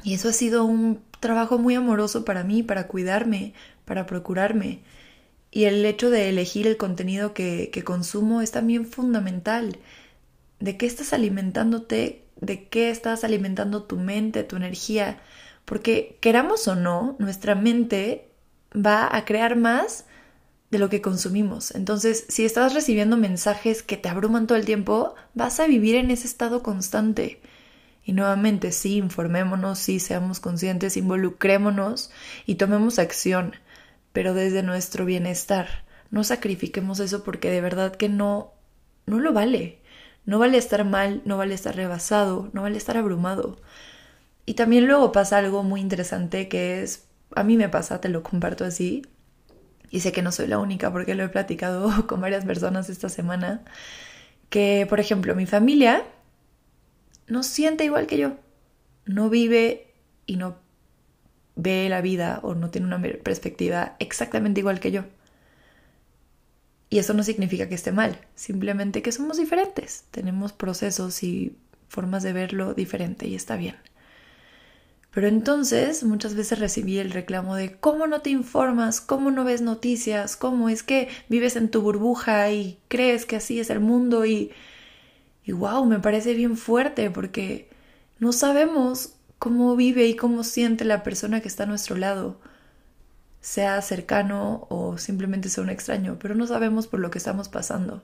Y 0.03 0.13
eso 0.13 0.29
ha 0.29 0.33
sido 0.33 0.65
un 0.65 1.01
trabajo 1.19 1.57
muy 1.57 1.75
amoroso 1.75 2.25
para 2.25 2.43
mí, 2.43 2.61
para 2.61 2.87
cuidarme, 2.87 3.53
para 3.85 4.05
procurarme. 4.05 4.81
Y 5.55 5.63
el 5.63 5.85
hecho 5.85 6.11
de 6.11 6.29
elegir 6.29 6.67
el 6.67 6.77
contenido 6.77 7.33
que, 7.33 7.71
consumo 7.83 8.41
es 8.41 8.51
también 8.51 8.85
fundamental. 8.85 9.79
¿De 10.59 10.77
qué 10.77 10.85
estás 10.85 11.13
alimentándote 11.13 12.25
de 12.35 12.67
qué 12.67 12.89
estás 12.89 13.23
alimentando 13.23 13.83
tu 13.83 13.97
mente, 13.97 14.43
tu 14.43 14.55
energía, 14.55 15.19
porque 15.63 16.17
queramos 16.21 16.67
o 16.67 16.75
no, 16.75 17.15
nuestra 17.19 17.55
mente 17.55 18.29
va 18.73 19.15
a 19.15 19.25
crear 19.25 19.55
más 19.55 20.05
de 20.71 20.79
lo 20.79 20.89
que 20.89 21.01
consumimos. 21.01 21.71
Entonces, 21.71 22.25
si 22.27 22.43
estás 22.43 22.73
recibiendo 22.73 23.17
mensajes 23.17 23.83
que 23.83 23.97
te 23.97 24.09
abruman 24.09 24.47
todo 24.47 24.57
el 24.57 24.65
tiempo, 24.65 25.15
vas 25.33 25.59
a 25.59 25.67
vivir 25.67 25.95
en 25.95 26.11
ese 26.11 26.27
estado 26.27 26.61
constante. 26.61 27.39
Y 28.03 28.13
nuevamente, 28.13 28.71
sí, 28.71 28.97
informémonos, 28.97 29.79
sí, 29.79 29.99
seamos 29.99 30.39
conscientes, 30.39 30.97
involucrémonos 30.97 32.11
y 32.45 32.55
tomemos 32.55 32.99
acción, 32.99 33.55
pero 34.15 34.33
desde 34.33 34.63
nuestro 34.63 35.05
bienestar. 35.05 35.83
No 36.09 36.23
sacrifiquemos 36.23 37.01
eso 37.01 37.23
porque 37.25 37.51
de 37.51 37.59
verdad 37.59 37.95
que 37.95 38.07
no, 38.07 38.53
no 39.05 39.19
lo 39.19 39.33
vale. 39.33 39.81
No 40.25 40.39
vale 40.39 40.57
estar 40.57 40.85
mal, 40.85 41.21
no 41.25 41.37
vale 41.37 41.53
estar 41.53 41.75
rebasado, 41.75 42.49
no 42.53 42.61
vale 42.61 42.77
estar 42.77 42.95
abrumado. 42.97 43.59
Y 44.45 44.53
también 44.53 44.87
luego 44.87 45.11
pasa 45.11 45.37
algo 45.37 45.63
muy 45.63 45.81
interesante 45.81 46.47
que 46.47 46.81
es, 46.81 47.07
a 47.35 47.43
mí 47.43 47.57
me 47.57 47.67
pasa, 47.67 47.99
te 47.99 48.07
lo 48.07 48.23
comparto 48.23 48.63
así, 48.63 49.03
y 49.91 49.99
sé 49.99 50.13
que 50.13 50.21
no 50.21 50.31
soy 50.31 50.47
la 50.47 50.59
única 50.59 50.91
porque 50.93 51.13
lo 51.13 51.23
he 51.23 51.29
platicado 51.29 52.07
con 52.07 52.21
varias 52.21 52.45
personas 52.45 52.89
esta 52.89 53.09
semana, 53.09 53.65
que 54.49 54.85
por 54.89 55.01
ejemplo 55.01 55.35
mi 55.35 55.45
familia 55.45 56.03
no 57.27 57.43
siente 57.43 57.83
igual 57.83 58.07
que 58.07 58.17
yo, 58.17 58.37
no 59.05 59.29
vive 59.29 59.93
y 60.25 60.37
no 60.37 60.64
ve 61.55 61.87
la 61.89 62.01
vida 62.01 62.39
o 62.43 62.55
no 62.55 62.69
tiene 62.69 62.87
una 62.87 63.01
perspectiva 63.01 63.95
exactamente 63.99 64.59
igual 64.61 64.79
que 64.79 64.91
yo. 64.91 65.05
Y 66.89 66.99
eso 66.99 67.13
no 67.13 67.23
significa 67.23 67.67
que 67.67 67.75
esté 67.75 67.91
mal, 67.91 68.19
simplemente 68.35 69.01
que 69.01 69.11
somos 69.11 69.37
diferentes, 69.37 70.05
tenemos 70.11 70.53
procesos 70.53 71.23
y 71.23 71.57
formas 71.89 72.23
de 72.23 72.33
verlo 72.33 72.73
diferente 72.73 73.27
y 73.27 73.35
está 73.35 73.55
bien. 73.57 73.75
Pero 75.11 75.27
entonces 75.27 76.03
muchas 76.03 76.35
veces 76.35 76.59
recibí 76.59 76.97
el 76.99 77.11
reclamo 77.11 77.55
de 77.55 77.77
cómo 77.77 78.05
no 78.05 78.21
te 78.21 78.31
informas, 78.31 78.99
cómo 78.99 79.31
no 79.31 79.45
ves 79.45 79.61
noticias, 79.61 80.35
cómo 80.35 80.67
es 80.67 80.83
que 80.83 81.07
vives 81.29 81.55
en 81.55 81.71
tu 81.71 81.81
burbuja 81.81 82.51
y 82.51 82.77
crees 82.89 83.25
que 83.25 83.37
así 83.37 83.59
es 83.61 83.69
el 83.69 83.79
mundo 83.79 84.25
y, 84.25 84.51
y 85.45 85.53
wow, 85.53 85.85
me 85.85 85.99
parece 85.99 86.33
bien 86.33 86.57
fuerte 86.57 87.09
porque 87.11 87.69
no 88.19 88.33
sabemos 88.33 89.14
cómo 89.45 89.75
vive 89.75 90.07
y 90.07 90.15
cómo 90.15 90.43
siente 90.43 90.85
la 90.85 91.03
persona 91.03 91.39
que 91.39 91.47
está 91.47 91.63
a 91.63 91.67
nuestro 91.67 91.95
lado, 91.95 92.39
sea 93.41 93.79
cercano 93.83 94.65
o 94.71 94.97
simplemente 94.97 95.49
sea 95.49 95.63
un 95.63 95.69
extraño, 95.69 96.17
pero 96.19 96.33
no 96.33 96.47
sabemos 96.47 96.87
por 96.87 96.99
lo 96.99 97.11
que 97.11 97.19
estamos 97.19 97.47
pasando. 97.47 98.03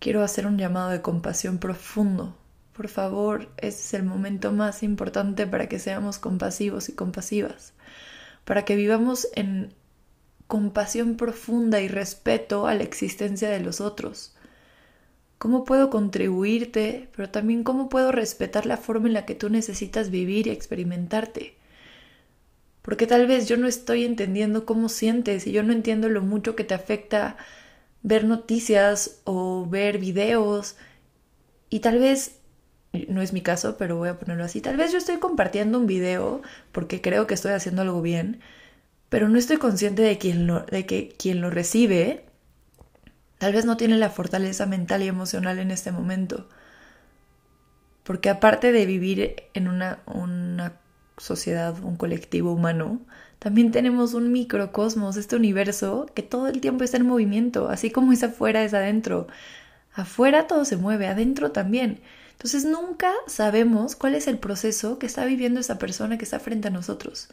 Quiero 0.00 0.22
hacer 0.22 0.46
un 0.46 0.58
llamado 0.58 0.90
de 0.90 1.00
compasión 1.00 1.56
profundo 1.56 2.36
por 2.74 2.88
favor, 2.88 3.48
este 3.56 3.80
es 3.80 3.94
el 3.94 4.02
momento 4.02 4.52
más 4.52 4.82
importante 4.82 5.46
para 5.46 5.68
que 5.68 5.78
seamos 5.78 6.18
compasivos 6.18 6.88
y 6.88 6.92
compasivas, 6.92 7.72
para 8.44 8.66
que 8.66 8.76
vivamos 8.76 9.28
en 9.34 9.72
compasión 10.48 11.16
profunda 11.16 11.80
y 11.80 11.88
respeto 11.88 12.66
a 12.66 12.74
la 12.74 12.82
existencia 12.82 13.48
de 13.48 13.60
los 13.60 13.80
otros. 13.80 14.33
¿Cómo 15.38 15.64
puedo 15.64 15.90
contribuirte, 15.90 17.08
pero 17.14 17.30
también 17.30 17.64
cómo 17.64 17.88
puedo 17.88 18.12
respetar 18.12 18.66
la 18.66 18.76
forma 18.76 19.08
en 19.08 19.14
la 19.14 19.26
que 19.26 19.34
tú 19.34 19.50
necesitas 19.50 20.10
vivir 20.10 20.46
y 20.46 20.50
experimentarte? 20.50 21.54
Porque 22.82 23.06
tal 23.06 23.26
vez 23.26 23.48
yo 23.48 23.56
no 23.56 23.66
estoy 23.66 24.04
entendiendo 24.04 24.66
cómo 24.66 24.88
sientes 24.88 25.46
y 25.46 25.52
yo 25.52 25.62
no 25.62 25.72
entiendo 25.72 26.08
lo 26.08 26.22
mucho 26.22 26.54
que 26.54 26.64
te 26.64 26.74
afecta 26.74 27.36
ver 28.02 28.24
noticias 28.24 29.20
o 29.24 29.66
ver 29.66 29.98
videos 29.98 30.76
y 31.70 31.80
tal 31.80 31.98
vez 31.98 32.38
no 33.08 33.22
es 33.22 33.32
mi 33.32 33.40
caso, 33.40 33.76
pero 33.78 33.96
voy 33.96 34.10
a 34.10 34.18
ponerlo 34.18 34.44
así. 34.44 34.60
Tal 34.60 34.76
vez 34.76 34.92
yo 34.92 34.98
estoy 34.98 35.16
compartiendo 35.16 35.78
un 35.78 35.86
video 35.86 36.42
porque 36.72 37.00
creo 37.00 37.26
que 37.26 37.34
estoy 37.34 37.52
haciendo 37.52 37.82
algo 37.82 38.02
bien, 38.02 38.40
pero 39.08 39.28
no 39.28 39.38
estoy 39.38 39.56
consciente 39.56 40.02
de, 40.02 40.18
quien 40.18 40.46
lo, 40.46 40.60
de 40.60 40.86
que 40.86 41.08
quien 41.08 41.40
lo 41.40 41.50
recibe 41.50 42.24
tal 43.38 43.52
vez 43.52 43.64
no 43.64 43.76
tiene 43.76 43.98
la 43.98 44.10
fortaleza 44.10 44.66
mental 44.66 45.02
y 45.02 45.08
emocional 45.08 45.58
en 45.58 45.70
este 45.70 45.92
momento. 45.92 46.48
Porque 48.04 48.28
aparte 48.28 48.72
de 48.72 48.86
vivir 48.86 49.44
en 49.54 49.68
una, 49.68 50.00
sociedad, 51.16 51.74
un 51.82 51.96
colectivo 51.96 52.52
humano, 52.52 53.00
también 53.38 53.70
tenemos 53.70 54.14
un 54.14 54.32
microcosmos, 54.32 55.16
este 55.16 55.36
universo 55.36 56.06
que 56.14 56.22
todo 56.22 56.48
el 56.48 56.60
tiempo 56.60 56.84
está 56.84 56.96
en 56.96 57.06
movimiento, 57.06 57.68
así 57.68 57.90
como 57.90 58.12
es 58.12 58.22
afuera, 58.22 58.64
es 58.64 58.74
adentro. 58.74 59.26
Afuera 59.94 60.46
todo 60.46 60.64
se 60.64 60.76
mueve, 60.76 61.06
adentro 61.06 61.52
también. 61.52 62.00
Entonces 62.32 62.64
nunca 62.64 63.12
sabemos 63.26 63.96
cuál 63.96 64.14
es 64.14 64.26
el 64.26 64.38
proceso 64.38 64.98
que 64.98 65.06
está 65.06 65.24
viviendo 65.24 65.60
esa 65.60 65.78
persona 65.78 66.18
que 66.18 66.24
está 66.24 66.40
frente 66.40 66.68
a 66.68 66.72
nosotros. 66.72 67.28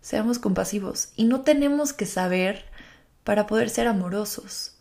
Seamos 0.00 0.38
compasivos 0.38 1.10
y 1.16 1.24
no 1.24 1.42
tenemos 1.42 1.92
que 1.92 2.06
saber 2.06 2.64
para 3.24 3.46
poder 3.46 3.70
ser 3.70 3.88
amorosos. 3.88 4.75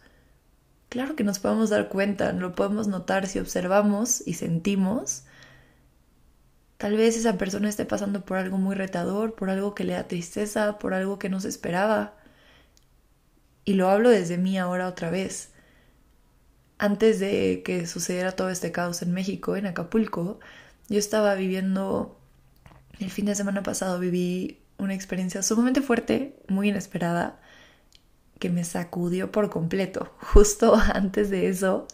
Claro 0.96 1.18
que 1.18 1.26
nos 1.26 1.40
podemos 1.40 1.72
dar 1.72 1.90
cuenta, 1.90 2.32
lo 2.32 2.56
podemos 2.56 2.88
notar 2.88 3.28
si 3.28 3.40
observamos 3.40 4.26
y 4.26 4.36
sentimos. 4.36 5.24
Tal 6.78 6.96
vez 6.96 7.18
esa 7.18 7.38
persona 7.38 7.68
esté 7.68 7.84
pasando 7.84 8.24
por 8.24 8.38
algo 8.38 8.58
muy 8.58 8.76
retador, 8.76 9.36
por 9.36 9.50
algo 9.50 9.76
que 9.76 9.84
le 9.84 9.92
da 9.92 10.08
tristeza, 10.08 10.80
por 10.80 10.94
algo 10.94 11.20
que 11.20 11.28
no 11.28 11.42
se 11.42 11.50
esperaba. 11.50 12.14
Y 13.66 13.74
lo 13.74 13.90
hablo 13.90 14.10
desde 14.10 14.38
mí 14.38 14.58
ahora 14.58 14.88
otra 14.88 15.10
vez 15.10 15.52
antes 16.78 17.20
de 17.20 17.62
que 17.66 17.88
sucediera 17.88 18.32
todo 18.32 18.50
este 18.50 18.72
caos 18.72 19.02
en 19.02 19.12
México, 19.12 19.58
en 19.58 19.66
Acapulco, 19.66 20.40
yo 20.88 20.98
estaba 20.98 21.36
viviendo, 21.36 22.18
el 23.02 23.12
fin 23.12 23.26
de 23.26 23.36
semana 23.36 23.64
pasado 23.64 24.00
viví 24.00 24.62
una 24.78 24.94
experiencia 24.94 25.44
sumamente 25.44 25.82
fuerte, 25.82 26.38
muy 26.48 26.70
inesperada, 26.70 27.42
que 28.40 28.50
me 28.50 28.64
sacudió 28.64 29.32
por 29.32 29.50
completo. 29.50 30.12
Justo 30.20 30.76
antes 30.76 31.30
de 31.30 31.48
eso 31.50 31.88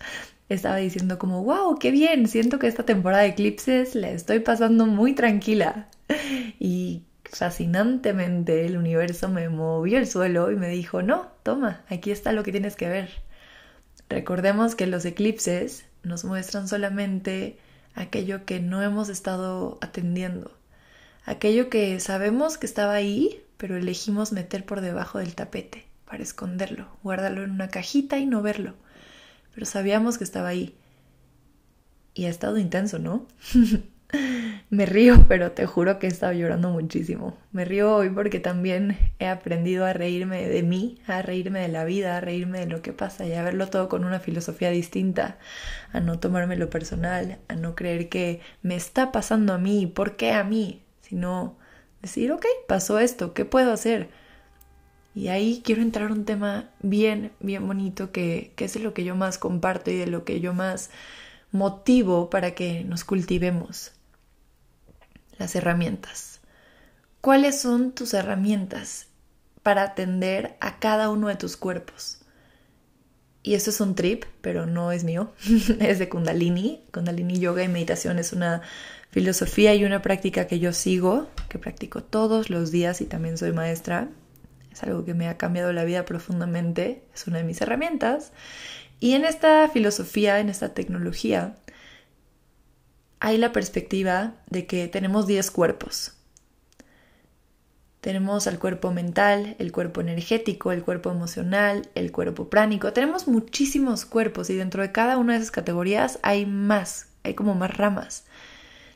estaba 0.49 0.77
diciendo 0.77 1.17
como, 1.17 1.43
wow, 1.43 1.77
qué 1.79 1.91
bien, 1.91 2.27
siento 2.27 2.59
que 2.59 2.67
esta 2.67 2.83
temporada 2.85 3.23
de 3.23 3.29
eclipses 3.29 3.95
la 3.95 4.09
estoy 4.09 4.39
pasando 4.39 4.85
muy 4.85 5.13
tranquila. 5.13 5.87
Y 6.59 7.03
fascinantemente 7.23 8.65
el 8.65 8.77
universo 8.77 9.29
me 9.29 9.47
movió 9.49 9.97
el 9.97 10.07
suelo 10.07 10.51
y 10.51 10.57
me 10.57 10.67
dijo, 10.69 11.01
no, 11.01 11.27
toma, 11.43 11.81
aquí 11.89 12.11
está 12.11 12.33
lo 12.33 12.43
que 12.43 12.51
tienes 12.51 12.75
que 12.75 12.89
ver. 12.89 13.09
Recordemos 14.09 14.75
que 14.75 14.87
los 14.87 15.05
eclipses 15.05 15.85
nos 16.03 16.25
muestran 16.25 16.67
solamente 16.67 17.57
aquello 17.95 18.45
que 18.45 18.59
no 18.59 18.81
hemos 18.81 19.07
estado 19.07 19.77
atendiendo, 19.81 20.51
aquello 21.25 21.69
que 21.69 21.99
sabemos 22.01 22.57
que 22.57 22.65
estaba 22.65 22.93
ahí, 22.93 23.41
pero 23.57 23.77
elegimos 23.77 24.33
meter 24.33 24.65
por 24.65 24.81
debajo 24.81 25.19
del 25.19 25.35
tapete 25.35 25.90
para 26.11 26.23
esconderlo, 26.23 26.89
guardarlo 27.03 27.41
en 27.45 27.51
una 27.51 27.69
cajita 27.69 28.17
y 28.17 28.25
no 28.25 28.41
verlo, 28.41 28.73
pero 29.55 29.65
sabíamos 29.65 30.17
que 30.17 30.25
estaba 30.25 30.49
ahí. 30.49 30.75
Y 32.13 32.25
ha 32.25 32.29
estado 32.29 32.57
intenso, 32.57 32.99
¿no? 32.99 33.27
Me 34.69 34.85
río, 34.85 35.25
pero 35.29 35.53
te 35.53 35.65
juro 35.65 35.99
que 35.99 36.07
he 36.07 36.09
estado 36.09 36.33
llorando 36.33 36.69
muchísimo. 36.69 37.37
Me 37.53 37.63
río 37.63 37.95
hoy 37.95 38.09
porque 38.09 38.41
también 38.41 38.97
he 39.19 39.27
aprendido 39.27 39.85
a 39.85 39.93
reírme 39.93 40.49
de 40.49 40.63
mí, 40.63 40.99
a 41.07 41.21
reírme 41.21 41.61
de 41.61 41.69
la 41.69 41.85
vida, 41.85 42.17
a 42.17 42.19
reírme 42.19 42.59
de 42.59 42.65
lo 42.65 42.81
que 42.81 42.91
pasa 42.91 43.25
y 43.25 43.31
a 43.31 43.43
verlo 43.43 43.69
todo 43.69 43.87
con 43.87 44.03
una 44.03 44.19
filosofía 44.19 44.69
distinta, 44.69 45.37
a 45.93 46.01
no 46.01 46.19
tomármelo 46.19 46.69
personal, 46.69 47.37
a 47.47 47.55
no 47.55 47.73
creer 47.73 48.09
que 48.09 48.41
me 48.63 48.75
está 48.75 49.13
pasando 49.13 49.53
a 49.53 49.57
mí, 49.57 49.87
¿por 49.87 50.17
qué 50.17 50.33
a 50.33 50.43
mí? 50.43 50.83
Sino 50.99 51.57
decir, 52.01 52.33
ok, 52.33 52.45
pasó 52.67 52.99
esto, 52.99 53.33
¿qué 53.33 53.45
puedo 53.45 53.71
hacer? 53.71 54.09
Y 55.13 55.27
ahí 55.27 55.61
quiero 55.63 55.81
entrar 55.81 56.09
a 56.09 56.13
un 56.13 56.25
tema 56.25 56.69
bien, 56.81 57.31
bien 57.39 57.67
bonito 57.67 58.11
que, 58.11 58.53
que 58.55 58.65
es 58.65 58.79
lo 58.79 58.93
que 58.93 59.03
yo 59.03 59.15
más 59.15 59.37
comparto 59.37 59.91
y 59.91 59.97
de 59.97 60.07
lo 60.07 60.23
que 60.23 60.39
yo 60.39 60.53
más 60.53 60.89
motivo 61.51 62.29
para 62.29 62.51
que 62.55 62.83
nos 62.83 63.03
cultivemos 63.03 63.91
las 65.37 65.55
herramientas. 65.55 66.39
¿Cuáles 67.19 67.59
son 67.59 67.91
tus 67.91 68.13
herramientas 68.13 69.07
para 69.63 69.83
atender 69.83 70.55
a 70.61 70.79
cada 70.79 71.09
uno 71.09 71.27
de 71.27 71.35
tus 71.35 71.57
cuerpos? 71.57 72.19
Y 73.43 73.55
esto 73.55 73.71
es 73.71 73.81
un 73.81 73.95
trip, 73.95 74.25
pero 74.41 74.65
no 74.65 74.91
es 74.91 75.03
mío, 75.03 75.33
es 75.79 75.99
de 75.99 76.09
Kundalini. 76.09 76.83
Kundalini 76.93 77.39
Yoga 77.39 77.63
y 77.63 77.67
Meditación 77.67 78.19
es 78.19 78.33
una 78.33 78.61
filosofía 79.09 79.73
y 79.75 79.83
una 79.83 80.01
práctica 80.01 80.47
que 80.47 80.59
yo 80.59 80.73
sigo, 80.73 81.27
que 81.49 81.59
practico 81.59 82.03
todos 82.03 82.49
los 82.49 82.71
días 82.71 83.01
y 83.01 83.05
también 83.05 83.37
soy 83.37 83.51
maestra. 83.51 84.09
Es 84.71 84.83
algo 84.83 85.03
que 85.05 85.13
me 85.13 85.27
ha 85.27 85.37
cambiado 85.37 85.73
la 85.73 85.83
vida 85.83 86.05
profundamente, 86.05 87.03
es 87.13 87.27
una 87.27 87.37
de 87.37 87.43
mis 87.43 87.61
herramientas. 87.61 88.31
Y 88.99 89.13
en 89.13 89.25
esta 89.25 89.67
filosofía, 89.69 90.39
en 90.39 90.49
esta 90.49 90.73
tecnología, 90.73 91.57
hay 93.19 93.37
la 93.37 93.51
perspectiva 93.51 94.35
de 94.49 94.65
que 94.65 94.87
tenemos 94.87 95.27
10 95.27 95.51
cuerpos. 95.51 96.13
Tenemos 97.99 98.47
el 98.47 98.57
cuerpo 98.57 98.91
mental, 98.91 99.55
el 99.59 99.71
cuerpo 99.71 100.01
energético, 100.01 100.71
el 100.71 100.83
cuerpo 100.83 101.11
emocional, 101.11 101.89
el 101.93 102.11
cuerpo 102.11 102.49
pránico. 102.49 102.93
Tenemos 102.93 103.27
muchísimos 103.27 104.05
cuerpos 104.05 104.49
y 104.49 104.55
dentro 104.55 104.81
de 104.81 104.91
cada 104.91 105.17
una 105.17 105.33
de 105.33 105.39
esas 105.39 105.51
categorías 105.51 106.17
hay 106.23 106.47
más 106.47 107.11
hay 107.23 107.33
como 107.33 107.55
más 107.55 107.75
ramas. 107.75 108.25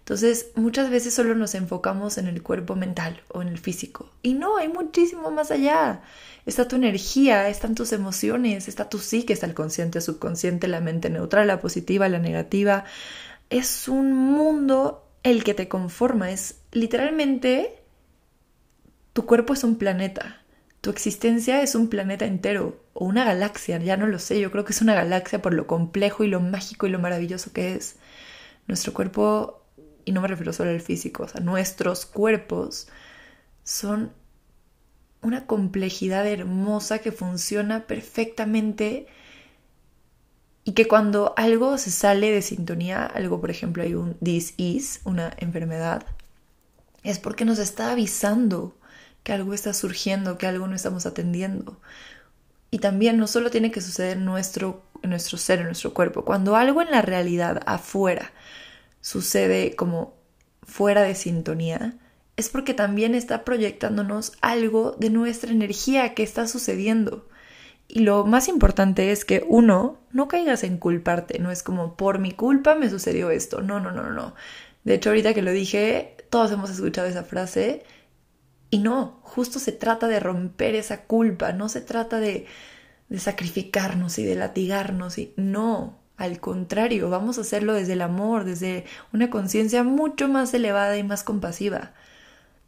Entonces, 0.05 0.51
muchas 0.53 0.91
veces 0.91 1.15
solo 1.15 1.33
nos 1.33 1.55
enfocamos 1.55 2.19
en 2.19 2.27
el 2.27 2.43
cuerpo 2.43 2.75
mental 2.75 3.23
o 3.29 3.41
en 3.41 3.47
el 3.47 3.57
físico. 3.57 4.11
Y 4.21 4.35
no, 4.35 4.57
hay 4.57 4.67
muchísimo 4.67 5.31
más 5.31 5.49
allá. 5.49 6.03
Está 6.45 6.67
tu 6.67 6.75
energía, 6.75 7.49
están 7.49 7.73
tus 7.73 7.91
emociones, 7.91 8.67
está 8.67 8.87
tu 8.87 8.99
psique, 8.99 9.33
está 9.33 9.47
el 9.47 9.55
consciente, 9.55 10.01
subconsciente, 10.01 10.67
la 10.67 10.79
mente 10.79 11.09
neutral, 11.09 11.47
la 11.47 11.59
positiva, 11.59 12.07
la 12.07 12.19
negativa. 12.19 12.83
Es 13.49 13.87
un 13.87 14.13
mundo 14.13 15.07
el 15.23 15.43
que 15.43 15.55
te 15.55 15.67
conforma. 15.67 16.29
Es 16.29 16.59
literalmente 16.71 17.81
tu 19.13 19.25
cuerpo 19.25 19.53
es 19.53 19.63
un 19.63 19.77
planeta. 19.77 20.43
Tu 20.81 20.91
existencia 20.91 21.63
es 21.63 21.73
un 21.73 21.89
planeta 21.89 22.25
entero 22.25 22.79
o 22.93 23.05
una 23.05 23.25
galaxia, 23.25 23.79
ya 23.79 23.97
no 23.97 24.05
lo 24.05 24.19
sé, 24.19 24.39
yo 24.39 24.51
creo 24.51 24.65
que 24.65 24.73
es 24.73 24.83
una 24.83 24.93
galaxia 24.93 25.41
por 25.41 25.55
lo 25.55 25.65
complejo 25.65 26.23
y 26.23 26.27
lo 26.27 26.41
mágico 26.41 26.85
y 26.85 26.91
lo 26.91 26.99
maravilloso 26.99 27.51
que 27.53 27.73
es. 27.73 27.95
Nuestro 28.67 28.93
cuerpo, 28.93 29.64
y 30.05 30.11
no 30.11 30.21
me 30.21 30.27
refiero 30.27 30.53
solo 30.53 30.69
al 30.69 30.81
físico, 30.81 31.23
o 31.23 31.27
sea, 31.27 31.41
nuestros 31.41 32.05
cuerpos 32.05 32.87
son 33.63 34.13
una 35.21 35.47
complejidad 35.47 36.27
hermosa 36.27 36.99
que 36.99 37.11
funciona 37.11 37.87
perfectamente 37.87 39.07
y 40.63 40.73
que 40.73 40.87
cuando 40.87 41.33
algo 41.37 41.77
se 41.77 41.91
sale 41.91 42.31
de 42.31 42.41
sintonía, 42.41 43.05
algo 43.05 43.41
por 43.41 43.51
ejemplo 43.51 43.83
hay 43.83 43.95
un 43.95 44.17
is, 44.21 45.01
una 45.03 45.33
enfermedad, 45.37 46.05
es 47.03 47.19
porque 47.19 47.45
nos 47.45 47.59
está 47.59 47.91
avisando 47.91 48.75
que 49.23 49.33
algo 49.33 49.53
está 49.53 49.73
surgiendo, 49.73 50.37
que 50.37 50.47
algo 50.47 50.67
no 50.67 50.75
estamos 50.75 51.05
atendiendo. 51.05 51.79
Y 52.71 52.79
también 52.79 53.17
no 53.17 53.27
solo 53.27 53.49
tiene 53.51 53.71
que 53.71 53.81
suceder 53.81 54.17
nuestro, 54.17 54.83
en 55.01 55.09
nuestro 55.11 55.37
ser, 55.37 55.59
en 55.59 55.65
nuestro 55.65 55.93
cuerpo. 55.93 56.25
Cuando 56.25 56.55
algo 56.55 56.81
en 56.81 56.91
la 56.91 57.01
realidad, 57.01 57.61
afuera, 57.65 58.31
sucede 59.05 59.75
como 59.75 60.15
fuera 60.63 61.03
de 61.03 61.13
sintonía, 61.13 61.93
es 62.37 62.49
porque 62.49 62.73
también 62.73 63.13
está 63.13 63.45
proyectándonos 63.45 64.31
algo 64.41 64.95
de 64.99 65.11
nuestra 65.11 65.51
energía 65.51 66.15
que 66.15 66.23
está 66.23 66.47
sucediendo. 66.47 67.29
Y 67.87 67.99
lo 67.99 68.25
más 68.25 68.47
importante 68.47 69.11
es 69.11 69.23
que 69.23 69.45
uno, 69.47 69.99
no 70.11 70.27
caigas 70.27 70.63
en 70.63 70.79
culparte, 70.79 71.37
no 71.37 71.51
es 71.51 71.61
como 71.61 71.95
por 71.95 72.17
mi 72.17 72.31
culpa 72.31 72.73
me 72.73 72.89
sucedió 72.89 73.29
esto, 73.29 73.61
no, 73.61 73.79
no, 73.79 73.91
no, 73.91 74.09
no. 74.09 74.33
De 74.83 74.95
hecho, 74.95 75.11
ahorita 75.11 75.35
que 75.35 75.43
lo 75.43 75.51
dije, 75.51 76.17
todos 76.31 76.51
hemos 76.51 76.71
escuchado 76.71 77.07
esa 77.07 77.23
frase 77.23 77.83
y 78.71 78.79
no, 78.79 79.19
justo 79.21 79.59
se 79.59 79.71
trata 79.71 80.07
de 80.07 80.19
romper 80.19 80.73
esa 80.73 81.03
culpa, 81.03 81.53
no 81.53 81.69
se 81.69 81.81
trata 81.81 82.19
de, 82.19 82.47
de 83.09 83.19
sacrificarnos 83.19 84.17
y 84.17 84.25
de 84.25 84.35
latigarnos, 84.35 85.19
y 85.19 85.35
no, 85.37 85.99
al 86.17 86.39
contrario, 86.39 87.09
vamos 87.09 87.37
a 87.37 87.41
hacerlo 87.41 87.73
desde 87.73 87.93
el 87.93 88.01
amor, 88.01 88.45
desde 88.45 88.85
una 89.11 89.29
conciencia 89.29 89.83
mucho 89.83 90.27
más 90.27 90.53
elevada 90.53 90.97
y 90.97 91.03
más 91.03 91.23
compasiva. 91.23 91.93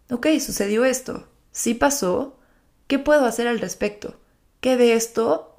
Ok, 0.09 0.27
sucedió 0.39 0.83
esto, 0.85 1.27
sí 1.51 1.73
pasó, 1.73 2.39
¿qué 2.87 2.99
puedo 2.99 3.25
hacer 3.25 3.47
al 3.47 3.59
respecto? 3.59 4.19
¿Qué 4.59 4.75
de 4.75 4.93
esto 4.93 5.55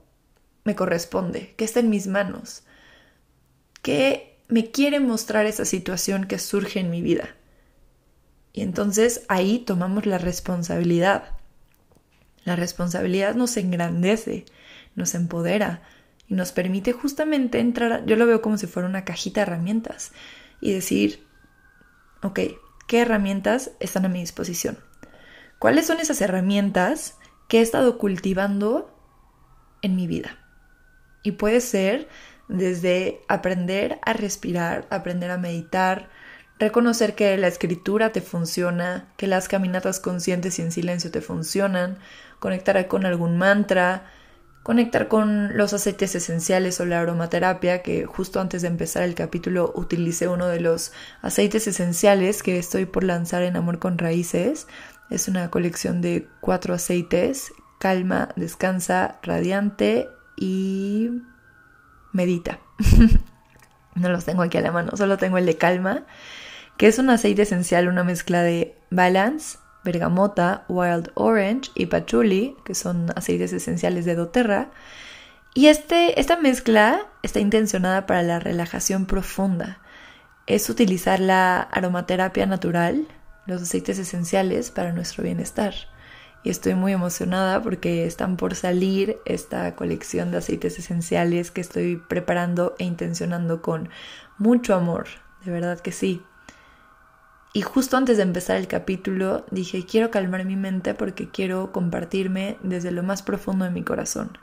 me 0.64 0.75
corresponde? 0.75 1.54
¿Qué 1.57 1.64
está 1.64 1.80
en 1.80 1.90
mis 1.90 2.07
manos? 2.07 2.62
¿Qué 3.80 4.38
me 4.49 4.71
quiere 4.71 5.00
mostrar 5.00 5.47
esa 5.47 5.64
situación 5.64 6.26
que 6.26 6.38
surge 6.38 6.80
en 6.80 6.90
mi 6.90 7.00
vida? 7.00 7.37
Y 8.52 8.62
entonces 8.62 9.25
ahí 9.28 9.61
tomamos 9.61 10.04
la 10.04 10.18
responsabilidad. 10.18 11.37
La 12.45 12.57
responsabilidad 12.57 13.35
nos 13.35 13.57
engrandece, 13.57 14.47
nos 14.95 15.14
empodera 15.14 15.83
y 16.28 16.35
nos 16.35 16.52
permite 16.52 16.92
justamente 16.92 17.58
entrar, 17.58 18.04
yo 18.04 18.16
lo 18.16 18.26
veo 18.26 18.42
como 18.42 18.58
si 18.58 18.66
fuera 18.66 18.88
una 18.88 19.04
cajita 19.04 19.40
de 19.40 19.47
herramientas 19.50 20.12
y 20.61 20.73
decir, 20.73 21.26
ok, 22.23 22.40
¿qué 22.87 23.00
herramientas 23.00 23.73
están 23.80 24.04
a 24.04 24.08
mi 24.08 24.20
disposición? 24.20 24.78
¿Cuáles 25.58 25.87
son 25.87 26.00
esas 26.00 26.20
herramientas 26.20 27.17
que 27.49 27.58
he 27.58 27.62
estado 27.62 27.99
cultivando 27.99 28.95
en 29.82 29.97
mi 29.97 30.06
vida? 30.06 30.38
Y 31.23 31.32
puede 31.32 31.60
ser 31.60 32.08
desde 32.49 33.21
aprender 33.28 33.99
a 34.04 34.12
respirar, 34.12 34.86
aprender 34.91 35.30
a 35.30 35.38
meditar, 35.38 36.10
reconocer 36.58 37.14
que 37.14 37.36
la 37.38 37.49
escritura 37.49 38.12
te 38.12 38.21
funciona, 38.21 39.12
que 39.17 39.26
las 39.26 39.49
caminatas 39.49 40.00
conscientes 40.00 40.58
y 40.58 40.62
en 40.62 40.73
silencio 40.73 41.10
te 41.10 41.21
funcionan, 41.21 41.99
conectar 42.38 42.86
con 42.88 43.06
algún 43.06 43.38
mantra, 43.38 44.10
conectar 44.69 45.09
con 45.09 45.57
los 45.57 45.73
aceites 45.73 46.15
esenciales 46.15 46.78
o 46.78 46.85
la 46.85 47.00
aromaterapia, 47.00 47.81
que 47.81 48.04
justo 48.04 48.39
antes 48.39 48.61
de 48.61 48.69
empezar 48.69 49.02
el 49.02 49.15
capítulo 49.15 49.73
utilicé 49.75 50.28
uno 50.28 50.47
de 50.47 50.61
los 50.61 50.93
aceites 51.23 51.67
esenciales 51.67 52.43
que 52.43 52.59
estoy 52.59 52.85
por 52.85 53.02
lanzar 53.02 53.45
en 53.45 53.57
Amor 53.57 53.78
con 53.78 53.97
Raíces. 53.97 54.67
Es 55.09 55.26
una 55.26 55.49
colección 55.49 56.02
de 56.02 56.28
cuatro 56.43 56.75
aceites, 56.75 57.50
calma, 57.78 58.28
descansa, 58.37 59.19
radiante 59.23 60.07
y 60.37 61.13
medita. 62.13 62.59
no 63.95 64.11
los 64.11 64.26
tengo 64.26 64.43
aquí 64.43 64.59
a 64.59 64.61
la 64.61 64.71
mano, 64.71 64.99
solo 64.99 65.17
tengo 65.17 65.39
el 65.39 65.47
de 65.47 65.57
calma 65.57 66.04
que 66.76 66.89
es 66.89 66.99
un 66.99 67.09
aceite 67.09 67.41
esencial, 67.41 67.89
una 67.89 68.04
mezcla 68.04 68.43
de 68.43 68.76
balance, 68.91 69.59
bergamota, 69.90 70.64
wild 70.68 71.10
orange 71.14 71.70
y 71.74 71.86
patchouli, 71.86 72.56
que 72.64 72.74
son 72.74 73.10
aceites 73.16 73.52
esenciales 73.52 74.04
de 74.04 74.14
doTERRA. 74.14 74.70
Y 75.54 75.66
este, 75.68 76.20
esta 76.20 76.36
mezcla 76.36 77.06
está 77.22 77.40
intencionada 77.40 78.06
para 78.06 78.22
la 78.22 78.38
relajación 78.38 79.06
profunda. 79.06 79.78
Es 80.46 80.68
utilizar 80.68 81.20
la 81.20 81.60
aromaterapia 81.60 82.46
natural, 82.46 83.06
los 83.46 83.62
aceites 83.62 83.98
esenciales 83.98 84.70
para 84.70 84.92
nuestro 84.92 85.24
bienestar. 85.24 85.74
Y 86.44 86.50
estoy 86.50 86.74
muy 86.74 86.92
emocionada 86.92 87.60
porque 87.62 88.06
están 88.06 88.36
por 88.36 88.54
salir 88.54 89.18
esta 89.24 89.74
colección 89.74 90.30
de 90.30 90.38
aceites 90.38 90.78
esenciales 90.78 91.50
que 91.50 91.62
estoy 91.62 91.96
preparando 91.96 92.74
e 92.78 92.84
intencionando 92.84 93.60
con 93.62 93.88
mucho 94.38 94.74
amor. 94.74 95.06
De 95.44 95.50
verdad 95.50 95.80
que 95.80 95.92
sí. 95.92 96.22
Y 97.52 97.63
justo 97.63 97.97
antes 97.97 98.19
de 98.19 98.23
empezar 98.25 98.56
el 98.56 98.69
capítulo 98.69 99.47
dije, 99.50 99.87
quiero 99.87 100.11
calmar 100.11 100.45
mi 100.45 100.56
mente 100.56 100.95
porque 100.95 101.30
quiero 101.30 101.73
compartirme 101.73 102.58
desde 102.63 102.91
lo 102.91 103.02
más 103.02 103.23
profundo 103.23 103.65
de 103.65 103.71
mi 103.71 103.82
corazón. 103.82 104.37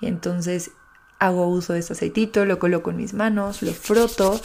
Y 0.00 0.06
entonces 0.06 0.70
hago 1.18 1.48
uso 1.48 1.72
de 1.72 1.80
este 1.80 1.94
aceitito, 1.94 2.44
lo 2.44 2.58
coloco 2.58 2.90
en 2.90 2.96
mis 2.96 3.14
manos, 3.14 3.62
lo 3.62 3.72
froto, 3.72 4.40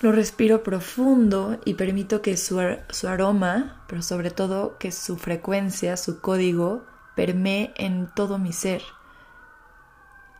lo 0.00 0.12
respiro 0.12 0.62
profundo 0.62 1.58
y 1.64 1.74
permito 1.74 2.22
que 2.22 2.36
su, 2.36 2.60
su 2.90 3.08
aroma, 3.08 3.84
pero 3.88 4.02
sobre 4.02 4.30
todo 4.30 4.78
que 4.78 4.92
su 4.92 5.16
frecuencia, 5.16 5.96
su 5.96 6.20
código, 6.20 6.84
permee 7.16 7.72
en 7.76 8.08
todo 8.14 8.38
mi 8.38 8.52
ser. 8.52 8.82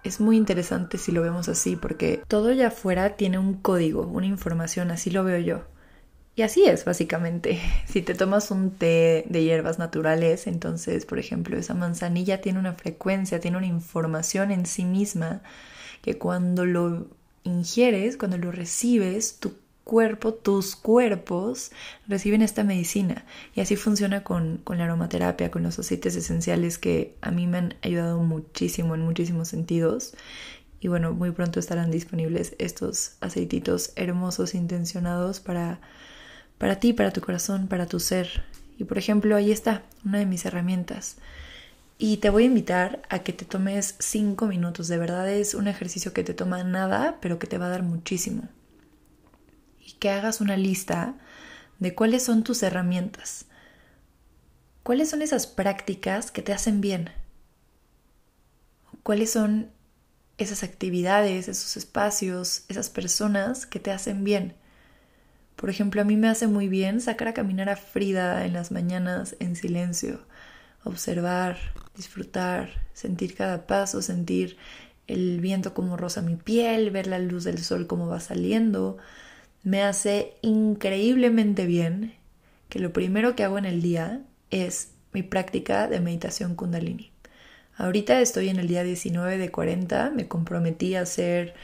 Es 0.03 0.21
muy 0.21 0.37
interesante 0.37 0.99
si 0.99 1.12
lo 1.12 1.23
vemos 1.23 1.49
así 1.49 1.77
porque 1.77 2.23
todo 2.29 2.51
allá 2.51 2.69
afuera 2.69 3.17
tiene 3.17 3.38
un 3.38 3.55
código, 3.55 4.03
una 4.03 4.27
información, 4.27 4.90
así 4.90 5.11
lo 5.11 5.25
veo 5.25 5.38
yo. 5.38 5.74
Y 6.37 6.42
así 6.42 6.64
es, 6.64 6.85
básicamente. 6.85 7.61
Si 7.87 8.03
te 8.03 8.14
tomas 8.14 8.51
un 8.51 8.73
té 8.73 9.25
de 9.29 9.44
hierbas 9.44 9.79
naturales, 9.79 10.47
entonces, 10.47 11.07
por 11.07 11.18
ejemplo, 11.18 11.57
esa 11.57 11.75
manzanilla 11.75 12.40
tiene 12.40 12.59
una 12.59 12.73
frecuencia, 12.73 13.40
tiene 13.40 13.57
una 13.57 13.66
información 13.66 14.51
en 14.51 14.66
sí 14.66 14.85
misma 14.85 15.42
que 16.03 16.18
cuando 16.18 16.66
lo 16.66 17.07
ingieres, 17.44 18.16
cuando 18.16 18.37
lo 18.38 18.51
recibes, 18.51 19.38
tu 19.38 19.55
cuerpo, 19.85 20.35
tus 20.35 20.77
cuerpos 20.77 21.70
reciben 22.09 22.42
esta 22.42 22.64
medicina. 22.64 23.25
Y 23.55 23.61
así 23.61 23.77
funciona 23.77 24.25
con, 24.25 24.59
con 24.64 24.79
la 24.79 24.85
aromaterapia, 24.85 25.51
con 25.51 25.62
los 25.62 25.79
aceites 25.79 26.16
esenciales 26.16 26.79
que 26.79 27.14
a 27.20 27.31
mí 27.31 27.47
me 27.47 27.59
han 27.59 27.75
ayudado 27.83 28.18
muchísimo 28.23 28.94
en 28.94 29.03
muchísimos 29.03 29.49
sentidos. 29.49 30.14
Y 30.81 30.88
bueno, 30.88 31.12
muy 31.12 31.31
pronto 31.31 31.61
estarán 31.61 31.90
disponibles 31.90 32.57
estos 32.59 33.16
aceititos 33.20 33.92
hermosos 33.97 34.55
intencionados 34.55 35.40
para 35.40 35.81
para 36.59 36.81
ti, 36.81 36.93
para 36.93 37.12
tu 37.12 37.21
corazón, 37.21 37.69
para 37.69 37.87
tu 37.87 38.01
ser. 38.01 38.45
Y 38.79 38.85
por 38.85 38.99
ejemplo, 38.99 39.37
ahí 39.37 39.53
está, 39.53 39.83
una 40.05 40.19
de 40.19 40.27
mis 40.27 40.45
herramientas. 40.45 41.17
Y 41.99 42.17
te 42.17 42.31
voy 42.31 42.43
a 42.45 42.47
invitar 42.47 43.03
a 43.09 43.21
que 43.21 43.33
te 43.33 43.45
tomes 43.45 43.95
cinco 43.99 44.47
minutos. 44.47 44.88
De 44.88 44.99
verdad 44.99 45.31
es 45.31 45.55
un 45.55 45.69
ejercicio 45.69 46.12
que 46.12 46.25
te 46.25 46.35
toma 46.35 46.64
nada, 46.64 47.19
pero 47.21 47.38
que 47.38 47.47
te 47.47 47.59
va 47.59 47.67
a 47.67 47.71
dar 47.71 47.83
muchísimo. 47.83 48.49
Y 49.81 49.93
que 49.93 50.11
hagas 50.11 50.40
una 50.40 50.57
lista 50.57 51.14
de 51.79 51.95
cuáles 51.95 52.25
son 52.25 52.43
tus 52.43 52.62
herramientas. 52.62 53.47
¿Cuáles 54.83 55.09
son 55.09 55.23
esas 55.23 55.47
prácticas 55.47 56.31
que 56.31 56.43
te 56.43 56.53
hacen 56.53 56.81
bien? 56.81 57.11
¿Cuáles 59.03 59.31
son 59.31 59.71
esas 60.37 60.62
actividades, 60.62 61.49
esos 61.49 61.77
espacios, 61.77 62.64
esas 62.69 62.90
personas 62.90 63.67
que 63.67 63.81
te 63.81 63.93
hacen 63.93 64.25
bien? 64.25 64.55
Por 65.57 65.71
ejemplo, 65.71 66.03
a 66.03 66.05
mí 66.05 66.17
me 66.17 66.29
hace 66.29 66.47
muy 66.47 66.69
bien 66.69 67.01
sacar 67.01 67.29
a 67.29 67.35
caminar 67.35 67.69
a 67.69 67.77
Frida 67.77 68.45
en 68.45 68.53
las 68.53 68.71
mañanas 68.71 69.37
en 69.38 69.57
silencio, 69.57 70.21
observar, 70.83 71.57
disfrutar, 71.97 72.71
sentir 72.93 73.35
cada 73.35 73.67
paso, 73.67 74.03
sentir 74.03 74.57
el 75.07 75.40
viento 75.40 75.75
como 75.75 75.97
roza 75.97 76.23
mi 76.23 76.37
piel, 76.37 76.90
ver 76.90 77.07
la 77.07 77.19
luz 77.19 77.45
del 77.45 77.59
sol 77.59 77.87
como 77.87 78.07
va 78.07 78.21
saliendo, 78.21 78.99
me 79.62 79.83
hace 79.83 80.35
increíblemente 80.43 81.67
bien 81.67 82.14
que 82.69 82.79
lo 82.79 82.93
primero 82.93 83.37
que 83.37 83.45
hago 83.45 83.59
en 83.59 83.64
el 83.64 83.83
día 83.83 84.23
es 84.51 84.90
mi 85.12 85.23
práctica 85.23 85.88
de 85.88 86.01
meditación 86.01 86.55
kundalini. 86.55 87.12
Ahorita 87.77 88.21
estoy 88.21 88.49
en 88.49 88.59
el 88.59 88.69
día 88.69 88.85
19 88.85 89.38
de 89.38 89.51
40, 89.51 90.11
me 90.11 90.29
comprometí 90.29 90.95
a 90.95 91.03
hacer 91.03 91.55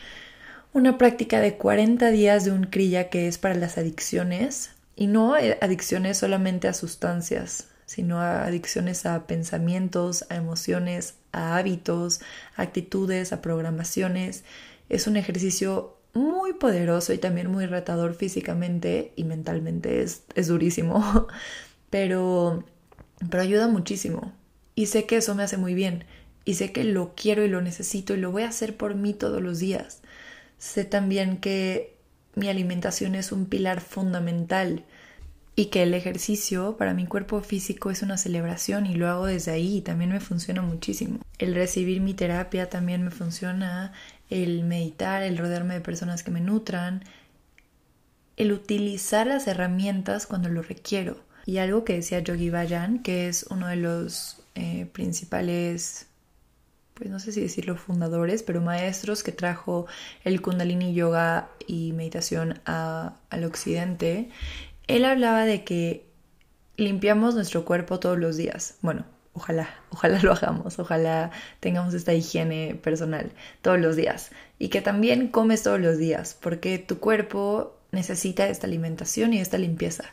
una 0.72 0.98
práctica 0.98 1.40
de 1.40 1.56
40 1.56 2.10
días 2.10 2.44
de 2.44 2.52
un 2.52 2.64
kriya 2.64 3.10
que 3.10 3.26
es 3.26 3.38
para 3.38 3.54
las 3.54 3.76
adicciones 3.76 4.70
y 4.94 5.06
no 5.08 5.34
adicciones 5.34 6.18
solamente 6.18 6.68
a 6.68 6.74
sustancias, 6.74 7.68
sino 7.86 8.20
adicciones 8.20 9.04
a 9.06 9.26
pensamientos, 9.26 10.26
a 10.28 10.36
emociones, 10.36 11.14
a 11.32 11.56
hábitos, 11.56 12.20
a 12.56 12.62
actitudes, 12.62 13.32
a 13.32 13.42
programaciones. 13.42 14.44
Es 14.88 15.06
un 15.06 15.16
ejercicio 15.16 15.96
muy 16.12 16.52
poderoso 16.52 17.12
y 17.12 17.18
también 17.18 17.50
muy 17.50 17.66
retador 17.66 18.14
físicamente 18.14 19.12
y 19.16 19.24
mentalmente, 19.24 20.02
es, 20.02 20.22
es 20.34 20.48
durísimo, 20.48 21.28
pero, 21.90 22.64
pero 23.28 23.42
ayuda 23.42 23.68
muchísimo. 23.68 24.32
Y 24.76 24.86
sé 24.86 25.04
que 25.06 25.16
eso 25.16 25.34
me 25.34 25.42
hace 25.42 25.56
muy 25.56 25.74
bien, 25.74 26.04
y 26.44 26.54
sé 26.54 26.72
que 26.72 26.84
lo 26.84 27.14
quiero 27.14 27.44
y 27.44 27.48
lo 27.48 27.60
necesito 27.60 28.14
y 28.14 28.18
lo 28.18 28.32
voy 28.32 28.42
a 28.42 28.48
hacer 28.48 28.76
por 28.76 28.94
mí 28.94 29.14
todos 29.14 29.42
los 29.42 29.58
días. 29.58 29.99
Sé 30.60 30.84
también 30.84 31.38
que 31.38 31.96
mi 32.34 32.50
alimentación 32.50 33.14
es 33.14 33.32
un 33.32 33.46
pilar 33.46 33.80
fundamental 33.80 34.84
y 35.56 35.66
que 35.66 35.82
el 35.82 35.94
ejercicio 35.94 36.76
para 36.76 36.92
mi 36.92 37.06
cuerpo 37.06 37.40
físico 37.40 37.90
es 37.90 38.02
una 38.02 38.18
celebración 38.18 38.84
y 38.84 38.94
lo 38.94 39.08
hago 39.08 39.24
desde 39.24 39.52
ahí 39.52 39.78
y 39.78 39.80
también 39.80 40.12
me 40.12 40.20
funciona 40.20 40.60
muchísimo. 40.60 41.20
El 41.38 41.54
recibir 41.54 42.02
mi 42.02 42.12
terapia 42.12 42.68
también 42.68 43.02
me 43.02 43.10
funciona, 43.10 43.94
el 44.28 44.62
meditar, 44.64 45.22
el 45.22 45.38
rodearme 45.38 45.72
de 45.74 45.80
personas 45.80 46.22
que 46.22 46.30
me 46.30 46.42
nutran, 46.42 47.04
el 48.36 48.52
utilizar 48.52 49.26
las 49.26 49.46
herramientas 49.46 50.26
cuando 50.26 50.50
lo 50.50 50.60
requiero. 50.60 51.24
Y 51.46 51.56
algo 51.56 51.84
que 51.84 51.94
decía 51.94 52.20
Yogi 52.20 52.50
Bayan, 52.50 53.02
que 53.02 53.28
es 53.28 53.44
uno 53.44 53.66
de 53.66 53.76
los 53.76 54.42
eh, 54.56 54.84
principales, 54.92 56.06
pues 57.00 57.08
no 57.08 57.18
sé 57.18 57.32
si 57.32 57.40
decirlo 57.40 57.76
fundadores, 57.76 58.42
pero 58.42 58.60
maestros 58.60 59.22
que 59.22 59.32
trajo 59.32 59.86
el 60.22 60.42
kundalini 60.42 60.92
yoga 60.92 61.48
y 61.66 61.92
meditación 61.92 62.60
al 62.66 63.44
occidente, 63.44 64.28
él 64.86 65.06
hablaba 65.06 65.46
de 65.46 65.64
que 65.64 66.04
limpiamos 66.76 67.34
nuestro 67.34 67.64
cuerpo 67.64 68.00
todos 68.00 68.18
los 68.18 68.36
días. 68.36 68.76
Bueno, 68.82 69.06
ojalá, 69.32 69.70
ojalá 69.88 70.20
lo 70.20 70.32
hagamos, 70.32 70.78
ojalá 70.78 71.30
tengamos 71.60 71.94
esta 71.94 72.12
higiene 72.12 72.78
personal 72.82 73.32
todos 73.62 73.80
los 73.80 73.96
días 73.96 74.30
y 74.58 74.68
que 74.68 74.82
también 74.82 75.28
comes 75.28 75.62
todos 75.62 75.80
los 75.80 75.96
días, 75.96 76.36
porque 76.38 76.78
tu 76.78 76.98
cuerpo 76.98 77.78
necesita 77.92 78.46
esta 78.46 78.66
alimentación 78.66 79.32
y 79.32 79.40
esta 79.40 79.56
limpieza. 79.56 80.04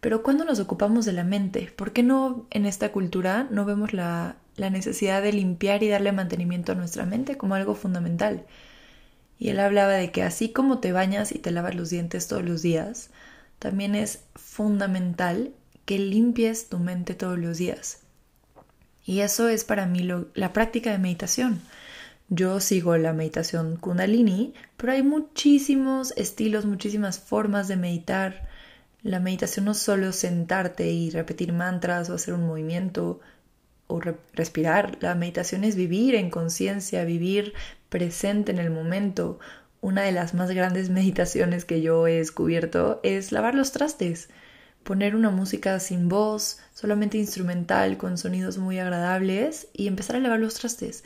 Pero 0.00 0.22
cuando 0.22 0.44
nos 0.44 0.60
ocupamos 0.60 1.06
de 1.06 1.12
la 1.12 1.24
mente, 1.24 1.72
¿por 1.74 1.92
qué 1.92 2.04
no 2.04 2.46
en 2.50 2.66
esta 2.66 2.92
cultura 2.92 3.48
no 3.50 3.64
vemos 3.64 3.92
la, 3.92 4.36
la 4.60 4.70
necesidad 4.70 5.22
de 5.22 5.32
limpiar 5.32 5.82
y 5.82 5.88
darle 5.88 6.12
mantenimiento 6.12 6.72
a 6.72 6.74
nuestra 6.74 7.06
mente 7.06 7.36
como 7.36 7.54
algo 7.54 7.74
fundamental? 7.74 8.44
Y 9.38 9.48
él 9.48 9.58
hablaba 9.58 9.94
de 9.94 10.12
que 10.12 10.22
así 10.22 10.50
como 10.50 10.80
te 10.80 10.92
bañas 10.92 11.32
y 11.32 11.38
te 11.38 11.50
lavas 11.50 11.74
los 11.74 11.88
dientes 11.88 12.28
todos 12.28 12.44
los 12.44 12.60
días, 12.60 13.08
también 13.58 13.94
es 13.94 14.24
fundamental 14.34 15.52
que 15.86 15.98
limpies 15.98 16.68
tu 16.68 16.78
mente 16.78 17.14
todos 17.14 17.38
los 17.38 17.56
días. 17.56 18.02
Y 19.04 19.20
eso 19.20 19.48
es 19.48 19.64
para 19.64 19.86
mí 19.86 20.06
la 20.34 20.52
práctica 20.52 20.92
de 20.92 20.98
meditación. 20.98 21.62
Yo 22.28 22.60
sigo 22.60 22.96
la 22.98 23.14
meditación 23.14 23.76
kundalini, 23.76 24.54
pero 24.76 24.92
hay 24.92 25.02
muchísimos 25.02 26.12
estilos, 26.16 26.66
muchísimas 26.66 27.18
formas 27.18 27.66
de 27.66 27.76
meditar. 27.76 28.46
La 29.02 29.20
meditación 29.20 29.64
no 29.64 29.72
es 29.72 29.78
solo 29.78 30.12
sentarte 30.12 30.90
y 30.90 31.10
repetir 31.10 31.54
mantras 31.54 32.10
o 32.10 32.14
hacer 32.14 32.34
un 32.34 32.46
movimiento 32.46 33.20
o 33.90 34.00
respirar. 34.32 34.98
La 35.00 35.14
meditación 35.14 35.64
es 35.64 35.76
vivir 35.76 36.14
en 36.14 36.30
conciencia, 36.30 37.04
vivir 37.04 37.52
presente 37.88 38.52
en 38.52 38.58
el 38.58 38.70
momento. 38.70 39.38
Una 39.80 40.02
de 40.02 40.12
las 40.12 40.34
más 40.34 40.50
grandes 40.50 40.90
meditaciones 41.00 41.64
que 41.64 41.82
yo 41.82 42.06
he 42.06 42.16
descubierto 42.16 43.00
es 43.02 43.32
lavar 43.32 43.54
los 43.54 43.72
trastes 43.72 44.28
poner 44.82 45.14
una 45.14 45.30
música 45.30 45.78
sin 45.80 46.08
voz, 46.08 46.58
solamente 46.74 47.18
instrumental, 47.18 47.96
con 47.96 48.18
sonidos 48.18 48.58
muy 48.58 48.78
agradables 48.78 49.68
y 49.72 49.86
empezar 49.86 50.16
a 50.16 50.20
lavar 50.20 50.40
los 50.40 50.54
trastes. 50.54 51.04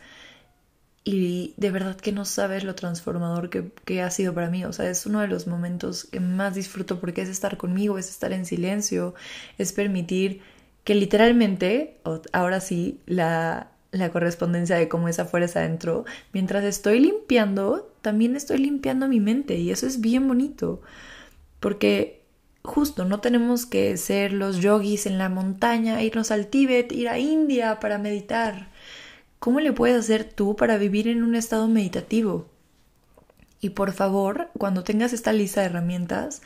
Y 1.06 1.52
de 1.58 1.70
verdad 1.70 1.96
que 1.96 2.12
no 2.12 2.24
sabes 2.24 2.64
lo 2.64 2.74
transformador 2.74 3.50
que, 3.50 4.02
ha 4.02 4.10
sido 4.10 4.32
para 4.32 4.48
mí. 4.48 4.64
O 4.64 4.72
sea, 4.72 4.88
es 4.88 5.04
uno 5.04 5.20
de 5.20 5.28
los 5.28 5.46
momentos 5.46 6.04
que 6.04 6.18
más 6.18 6.54
disfruto 6.54 6.98
porque 6.98 7.22
es 7.22 7.28
estar 7.28 7.58
conmigo, 7.58 7.98
es 7.98 8.08
estar 8.08 8.32
en 8.32 8.46
silencio, 8.46 9.14
es 9.58 9.72
permitir 9.72 10.40
que 10.84 10.94
literalmente, 10.94 12.00
ahora 12.32 12.60
sí, 12.60 13.00
la, 13.06 13.72
la 13.90 14.10
correspondencia 14.10 14.76
de 14.76 14.88
cómo 14.88 15.08
es 15.08 15.18
afuera 15.18 15.46
es 15.46 15.56
adentro, 15.56 16.04
mientras 16.32 16.64
estoy 16.64 17.00
limpiando, 17.00 17.92
también 18.02 18.36
estoy 18.36 18.58
limpiando 18.58 19.08
mi 19.08 19.20
mente 19.20 19.56
y 19.56 19.70
eso 19.70 19.86
es 19.86 20.00
bien 20.00 20.28
bonito. 20.28 20.82
Porque 21.60 22.24
justo, 22.64 23.04
no 23.04 23.20
tenemos 23.20 23.66
que 23.66 23.96
ser 23.96 24.32
los 24.32 24.58
yogis 24.58 25.06
en 25.06 25.18
la 25.18 25.28
montaña, 25.28 26.02
irnos 26.02 26.30
al 26.30 26.48
Tíbet, 26.48 26.92
ir 26.92 27.08
a 27.08 27.18
India 27.18 27.78
para 27.78 27.98
meditar. 27.98 28.70
¿Cómo 29.38 29.60
le 29.60 29.72
puedes 29.72 29.98
hacer 29.98 30.24
tú 30.24 30.56
para 30.56 30.78
vivir 30.78 31.06
en 31.08 31.22
un 31.22 31.34
estado 31.34 31.68
meditativo? 31.68 32.48
Y 33.60 33.70
por 33.70 33.92
favor, 33.92 34.50
cuando 34.58 34.82
tengas 34.82 35.12
esta 35.12 35.32
lista 35.32 35.60
de 35.60 35.66
herramientas, 35.66 36.42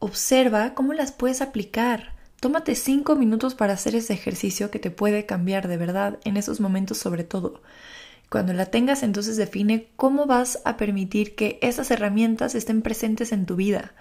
observa 0.00 0.74
cómo 0.74 0.92
las 0.92 1.12
puedes 1.12 1.40
aplicar. 1.40 2.13
Tómate 2.44 2.74
cinco 2.74 3.16
minutos 3.16 3.54
para 3.54 3.72
hacer 3.72 3.94
ese 3.94 4.12
ejercicio 4.12 4.70
que 4.70 4.78
te 4.78 4.90
puede 4.90 5.24
cambiar 5.24 5.66
de 5.66 5.78
verdad 5.78 6.18
en 6.24 6.36
esos 6.36 6.60
momentos 6.60 6.98
sobre 6.98 7.24
todo. 7.24 7.62
Cuando 8.28 8.52
la 8.52 8.66
tengas, 8.66 9.02
entonces 9.02 9.38
define 9.38 9.88
cómo 9.96 10.26
vas 10.26 10.60
a 10.66 10.76
permitir 10.76 11.36
que 11.36 11.58
esas 11.62 11.90
herramientas 11.90 12.54
estén 12.54 12.82
presentes 12.82 13.32
en 13.32 13.46
tu 13.46 13.56
vida. 13.56 13.94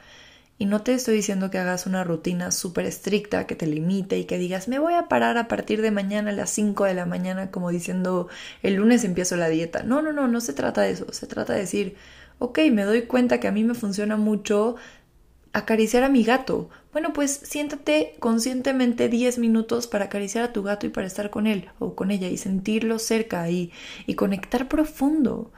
Y 0.57 0.65
no 0.65 0.81
te 0.81 0.93
estoy 0.93 1.15
diciendo 1.15 1.51
que 1.51 1.57
hagas 1.57 1.85
una 1.85 2.03
rutina 2.03 2.51
súper 2.51 2.85
estricta 2.85 3.47
que 3.47 3.55
te 3.55 3.65
limite 3.65 4.17
y 4.17 4.25
que 4.25 4.37
digas, 4.37 4.67
me 4.67 4.77
voy 4.77 4.95
a 4.95 5.07
parar 5.07 5.37
a 5.37 5.47
partir 5.47 5.81
de 5.81 5.91
mañana 5.91 6.31
a 6.31 6.33
las 6.33 6.49
5 6.49 6.83
de 6.83 6.95
la 6.95 7.05
mañana 7.05 7.49
como 7.49 7.69
diciendo, 7.69 8.27
el 8.61 8.73
lunes 8.73 9.05
empiezo 9.05 9.37
la 9.37 9.47
dieta. 9.47 9.83
No, 9.83 10.01
no, 10.01 10.11
no, 10.11 10.27
no 10.27 10.41
se 10.41 10.51
trata 10.51 10.81
de 10.81 10.91
eso. 10.91 11.05
Se 11.13 11.27
trata 11.27 11.53
de 11.53 11.59
decir, 11.59 11.95
ok, 12.39 12.59
me 12.73 12.83
doy 12.83 13.03
cuenta 13.03 13.39
que 13.39 13.47
a 13.47 13.53
mí 13.53 13.63
me 13.63 13.73
funciona 13.73 14.17
mucho 14.17 14.75
acariciar 15.53 16.03
a 16.03 16.09
mi 16.09 16.23
gato. 16.23 16.69
Bueno, 16.91 17.13
pues 17.13 17.31
siéntate 17.31 18.15
conscientemente 18.19 19.09
10 19.09 19.37
minutos 19.39 19.87
para 19.87 20.05
acariciar 20.05 20.43
a 20.43 20.53
tu 20.53 20.63
gato 20.63 20.85
y 20.85 20.89
para 20.89 21.07
estar 21.07 21.29
con 21.29 21.47
él 21.47 21.69
o 21.79 21.95
con 21.95 22.11
ella 22.11 22.27
y 22.27 22.37
sentirlo 22.37 22.99
cerca 22.99 23.49
y, 23.49 23.71
y 24.05 24.15
conectar 24.15 24.67
profundo. 24.67 25.51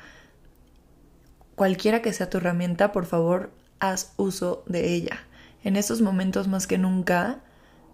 Cualquiera 1.55 2.01
que 2.01 2.13
sea 2.13 2.29
tu 2.29 2.37
herramienta, 2.37 2.91
por 2.91 3.05
favor, 3.05 3.51
haz 3.79 4.13
uso 4.17 4.63
de 4.67 4.93
ella. 4.93 5.19
En 5.63 5.77
estos 5.77 6.01
momentos 6.01 6.47
más 6.47 6.67
que 6.67 6.77
nunca, 6.77 7.39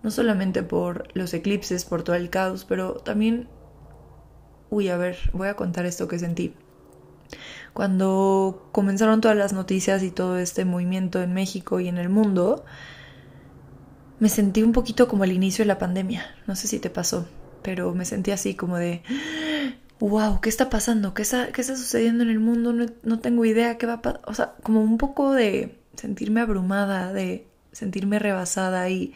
no 0.03 0.11
solamente 0.11 0.63
por 0.63 1.07
los 1.15 1.33
eclipses, 1.33 1.85
por 1.85 2.03
todo 2.03 2.15
el 2.15 2.29
caos, 2.29 2.65
pero 2.65 2.95
también... 2.95 3.47
Uy, 4.69 4.89
a 4.89 4.97
ver, 4.97 5.17
voy 5.33 5.49
a 5.49 5.55
contar 5.55 5.85
esto 5.85 6.07
que 6.07 6.17
sentí. 6.17 6.55
Cuando 7.73 8.69
comenzaron 8.71 9.21
todas 9.21 9.37
las 9.37 9.53
noticias 9.53 10.03
y 10.03 10.11
todo 10.11 10.37
este 10.37 10.65
movimiento 10.65 11.21
en 11.21 11.33
México 11.33 11.79
y 11.79 11.87
en 11.87 11.97
el 11.97 12.09
mundo, 12.09 12.65
me 14.19 14.29
sentí 14.29 14.61
un 14.61 14.71
poquito 14.71 15.07
como 15.07 15.23
el 15.23 15.31
inicio 15.31 15.63
de 15.63 15.67
la 15.67 15.79
pandemia. 15.79 16.35
No 16.47 16.55
sé 16.55 16.67
si 16.67 16.79
te 16.79 16.89
pasó, 16.89 17.27
pero 17.61 17.93
me 17.93 18.05
sentí 18.05 18.31
así 18.31 18.55
como 18.55 18.77
de, 18.77 19.03
wow, 19.99 20.41
¿qué 20.41 20.49
está 20.49 20.69
pasando? 20.69 21.13
¿Qué 21.13 21.21
está, 21.21 21.51
qué 21.51 21.61
está 21.61 21.75
sucediendo 21.75 22.23
en 22.23 22.29
el 22.29 22.39
mundo? 22.39 22.73
No, 22.73 22.85
no 23.03 23.19
tengo 23.19 23.45
idea 23.45 23.77
qué 23.77 23.85
va 23.85 23.93
a 23.93 24.01
pasar. 24.01 24.21
O 24.25 24.33
sea, 24.33 24.55
como 24.63 24.81
un 24.81 24.97
poco 24.97 25.33
de 25.33 25.79
sentirme 25.95 26.41
abrumada, 26.41 27.13
de 27.13 27.47
sentirme 27.71 28.19
rebasada 28.19 28.89
y 28.89 29.13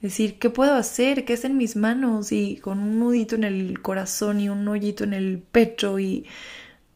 decir, 0.00 0.38
¿qué 0.38 0.50
puedo 0.50 0.74
hacer? 0.74 1.24
¿Qué 1.24 1.34
es 1.34 1.44
en 1.44 1.56
mis 1.56 1.76
manos? 1.76 2.32
Y 2.32 2.56
con 2.56 2.78
un 2.78 2.98
nudito 2.98 3.34
en 3.34 3.44
el 3.44 3.82
corazón 3.82 4.40
y 4.40 4.48
un 4.48 4.66
hoyito 4.66 5.04
en 5.04 5.12
el 5.12 5.38
pecho 5.38 5.98
y 5.98 6.26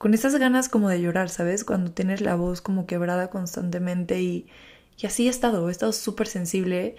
con 0.02 0.14
esas 0.14 0.34
ganas 0.34 0.68
como 0.68 0.88
de 0.88 1.00
llorar, 1.00 1.28
¿sabes? 1.30 1.62
Cuando 1.62 1.92
tienes 1.92 2.22
la 2.22 2.34
voz 2.34 2.60
como 2.60 2.86
quebrada 2.86 3.30
constantemente 3.30 4.20
y, 4.20 4.48
y 4.98 5.06
así 5.06 5.28
he 5.28 5.30
estado, 5.30 5.68
he 5.68 5.70
estado 5.70 5.92
súper 5.92 6.26
sensible 6.26 6.96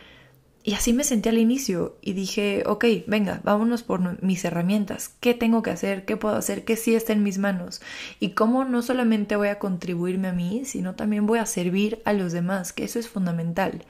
y 0.64 0.74
así 0.74 0.94
me 0.94 1.04
sentí 1.04 1.28
al 1.28 1.38
inicio 1.38 1.98
y 2.00 2.14
dije, 2.14 2.64
ok, 2.66 2.86
venga, 3.06 3.42
vámonos 3.44 3.84
por 3.84 4.24
mis 4.24 4.46
herramientas. 4.46 5.10
¿Qué 5.20 5.34
tengo 5.34 5.62
que 5.64 5.72
hacer? 5.72 6.06
¿Qué 6.06 6.16
puedo 6.16 6.38
hacer? 6.38 6.64
¿Qué 6.64 6.78
sí 6.78 6.96
está 6.96 7.12
en 7.12 7.24
mis 7.24 7.40
manos? 7.40 7.82
Y 8.22 8.30
cómo 8.30 8.64
no 8.64 8.82
solamente 8.82 9.36
voy 9.36 9.50
a 9.50 9.60
contribuirme 9.60 10.30
a 10.30 10.34
mí, 10.34 10.64
sino 10.64 10.96
también 10.96 11.26
voy 11.26 11.40
a 11.40 11.46
servir 11.46 12.02
a 12.06 12.14
los 12.14 12.32
demás, 12.32 12.72
que 12.72 12.86
eso 12.86 13.00
es 13.00 13.10
fundamental. 13.10 13.84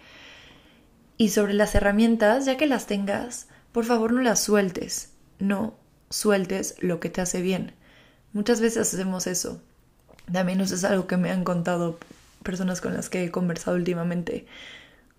Y 1.18 1.30
sobre 1.30 1.54
las 1.54 1.76
herramientas, 1.76 2.48
ya 2.48 2.58
que 2.58 2.66
las 2.66 2.88
tengas, 2.88 3.48
por 3.74 3.86
favor 3.86 4.12
no 4.12 4.24
las 4.24 4.42
sueltes. 4.42 5.14
No 5.38 5.76
sueltes 6.10 6.78
lo 6.80 7.00
que 7.00 7.12
te 7.12 7.22
hace 7.22 7.44
bien. 7.44 7.74
Muchas 8.34 8.62
veces 8.62 8.94
hacemos 8.94 9.28
eso. 9.28 9.62
También 10.32 10.62
eso 10.62 10.76
es 10.76 10.84
algo 10.84 11.08
que 11.08 11.18
me 11.18 11.32
han 11.32 11.44
contado 11.44 11.98
personas 12.44 12.82
con 12.82 12.94
las 12.94 13.10
que 13.10 13.24
he 13.24 13.32
conversado 13.32 13.78
últimamente. 13.78 14.46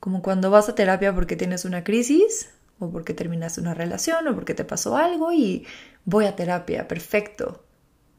Como 0.00 0.22
cuando 0.22 0.50
vas 0.50 0.68
a 0.68 0.74
terapia 0.74 1.14
porque 1.14 1.37
tienes 1.37 1.64
una 1.64 1.85
crisis 1.85 2.50
o 2.79 2.90
porque 2.90 3.14
terminaste 3.14 3.61
una 3.61 3.74
relación 3.74 4.27
o 4.29 4.35
porque 4.35 4.55
te 4.55 4.64
pasó 4.64 4.96
algo 4.96 5.33
y 5.33 5.66
voy 6.05 6.27
a 6.27 6.37
terapia, 6.37 6.88
perfecto. 6.88 7.64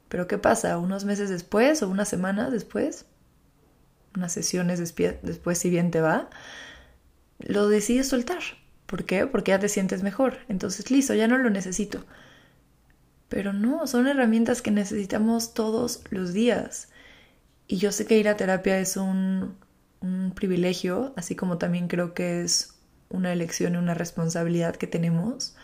Pero 0.09 0.27
¿qué 0.27 0.37
pasa? 0.37 0.77
Unos 0.77 1.05
meses 1.05 1.29
después 1.29 1.83
o 1.83 1.89
unas 1.89 2.09
semanas 2.09 2.51
después, 2.51 3.05
unas 4.15 4.31
sesiones 4.31 4.79
después 4.79 5.57
si 5.57 5.69
bien 5.69 5.91
te 5.91 6.01
va, 6.01 6.29
lo 7.39 7.67
decides 7.67 8.07
soltar. 8.07 8.41
¿Por 8.85 9.03
qué? 9.03 9.27
Porque 9.27 9.51
ya 9.51 9.59
te 9.59 9.67
sientes 9.69 10.03
mejor. 10.03 10.37
Entonces, 10.47 10.91
listo, 10.91 11.13
ya 11.13 11.27
no 11.27 11.37
lo 11.37 11.49
necesito. 11.49 12.05
Pero 13.29 13.53
no, 13.53 13.87
son 13.87 14.07
herramientas 14.07 14.61
que 14.61 14.71
necesitamos 14.71 15.53
todos 15.53 16.01
los 16.09 16.33
días. 16.33 16.89
Y 17.67 17.77
yo 17.77 17.91
sé 17.91 18.05
que 18.05 18.17
ir 18.17 18.27
a 18.29 18.37
terapia 18.37 18.79
es 18.79 18.97
un, 18.97 19.57
un 20.01 20.31
privilegio, 20.35 21.13
así 21.17 21.35
como 21.35 21.57
también 21.57 21.87
creo 21.87 22.13
que 22.13 22.41
es 22.41 22.75
una 23.09 23.33
elección 23.33 23.75
y 23.75 23.77
una 23.77 23.93
responsabilidad 23.93 24.75
que 24.75 24.87
tenemos, 24.87 25.55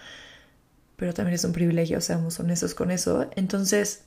pero 0.95 1.13
también 1.13 1.35
es 1.35 1.43
un 1.43 1.53
privilegio, 1.53 2.01
seamos 2.01 2.39
honestos 2.39 2.75
con 2.75 2.91
eso. 2.91 3.29
Entonces, 3.35 4.05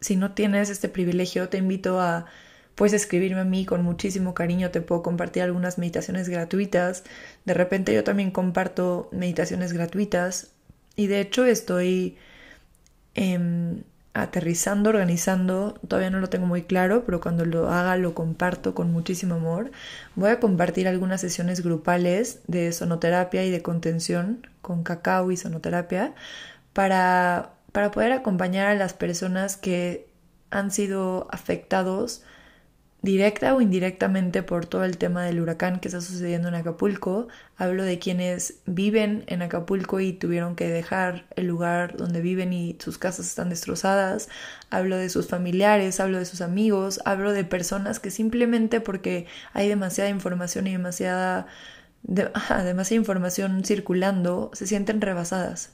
si 0.00 0.16
no 0.16 0.32
tienes 0.32 0.70
este 0.70 0.88
privilegio, 0.88 1.48
te 1.48 1.58
invito 1.58 2.00
a 2.00 2.26
puedes 2.74 2.94
escribirme 2.94 3.40
a 3.40 3.44
mí 3.44 3.66
con 3.66 3.82
muchísimo 3.82 4.32
cariño, 4.34 4.70
te 4.70 4.80
puedo 4.80 5.02
compartir 5.02 5.42
algunas 5.42 5.78
meditaciones 5.78 6.28
gratuitas. 6.30 7.04
De 7.44 7.54
repente 7.54 7.92
yo 7.94 8.04
también 8.04 8.30
comparto 8.30 9.08
meditaciones 9.12 9.72
gratuitas 9.74 10.52
y 10.96 11.06
de 11.06 11.20
hecho 11.20 11.44
estoy 11.44 12.16
em, 13.14 13.82
aterrizando, 14.12 14.90
organizando, 14.90 15.74
todavía 15.86 16.10
no 16.10 16.20
lo 16.20 16.28
tengo 16.28 16.46
muy 16.46 16.62
claro, 16.62 17.04
pero 17.06 17.20
cuando 17.20 17.44
lo 17.44 17.70
haga 17.70 17.96
lo 17.96 18.14
comparto 18.14 18.74
con 18.74 18.92
muchísimo 18.92 19.36
amor. 19.36 19.70
Voy 20.16 20.30
a 20.30 20.40
compartir 20.40 20.88
algunas 20.88 21.20
sesiones 21.20 21.62
grupales 21.62 22.40
de 22.46 22.72
sonoterapia 22.72 23.44
y 23.44 23.50
de 23.50 23.62
contención 23.62 24.46
con 24.62 24.82
cacao 24.82 25.30
y 25.30 25.36
sonoterapia 25.36 26.14
para, 26.72 27.52
para 27.72 27.90
poder 27.92 28.12
acompañar 28.12 28.66
a 28.68 28.74
las 28.74 28.94
personas 28.94 29.56
que 29.56 30.08
han 30.50 30.70
sido 30.70 31.28
afectados 31.30 32.22
directa 33.02 33.54
o 33.54 33.60
indirectamente 33.60 34.42
por 34.42 34.66
todo 34.66 34.84
el 34.84 34.98
tema 34.98 35.24
del 35.24 35.40
huracán 35.40 35.80
que 35.80 35.88
está 35.88 36.00
sucediendo 36.00 36.48
en 36.48 36.54
Acapulco. 36.54 37.28
Hablo 37.56 37.84
de 37.84 37.98
quienes 37.98 38.60
viven 38.66 39.24
en 39.26 39.42
Acapulco 39.42 40.00
y 40.00 40.12
tuvieron 40.12 40.54
que 40.54 40.68
dejar 40.68 41.26
el 41.36 41.46
lugar 41.46 41.96
donde 41.96 42.20
viven 42.20 42.52
y 42.52 42.76
sus 42.78 42.98
casas 42.98 43.26
están 43.26 43.48
destrozadas. 43.48 44.28
Hablo 44.70 44.96
de 44.96 45.08
sus 45.08 45.28
familiares, 45.28 45.98
hablo 46.00 46.18
de 46.18 46.26
sus 46.26 46.42
amigos, 46.42 47.00
hablo 47.04 47.32
de 47.32 47.44
personas 47.44 48.00
que 48.00 48.10
simplemente 48.10 48.80
porque 48.80 49.26
hay 49.54 49.68
demasiada 49.68 50.10
información 50.10 50.66
y 50.66 50.72
demasiada, 50.72 51.46
demasiada 52.02 52.94
información 52.94 53.64
circulando, 53.64 54.50
se 54.52 54.66
sienten 54.66 55.00
rebasadas. 55.00 55.70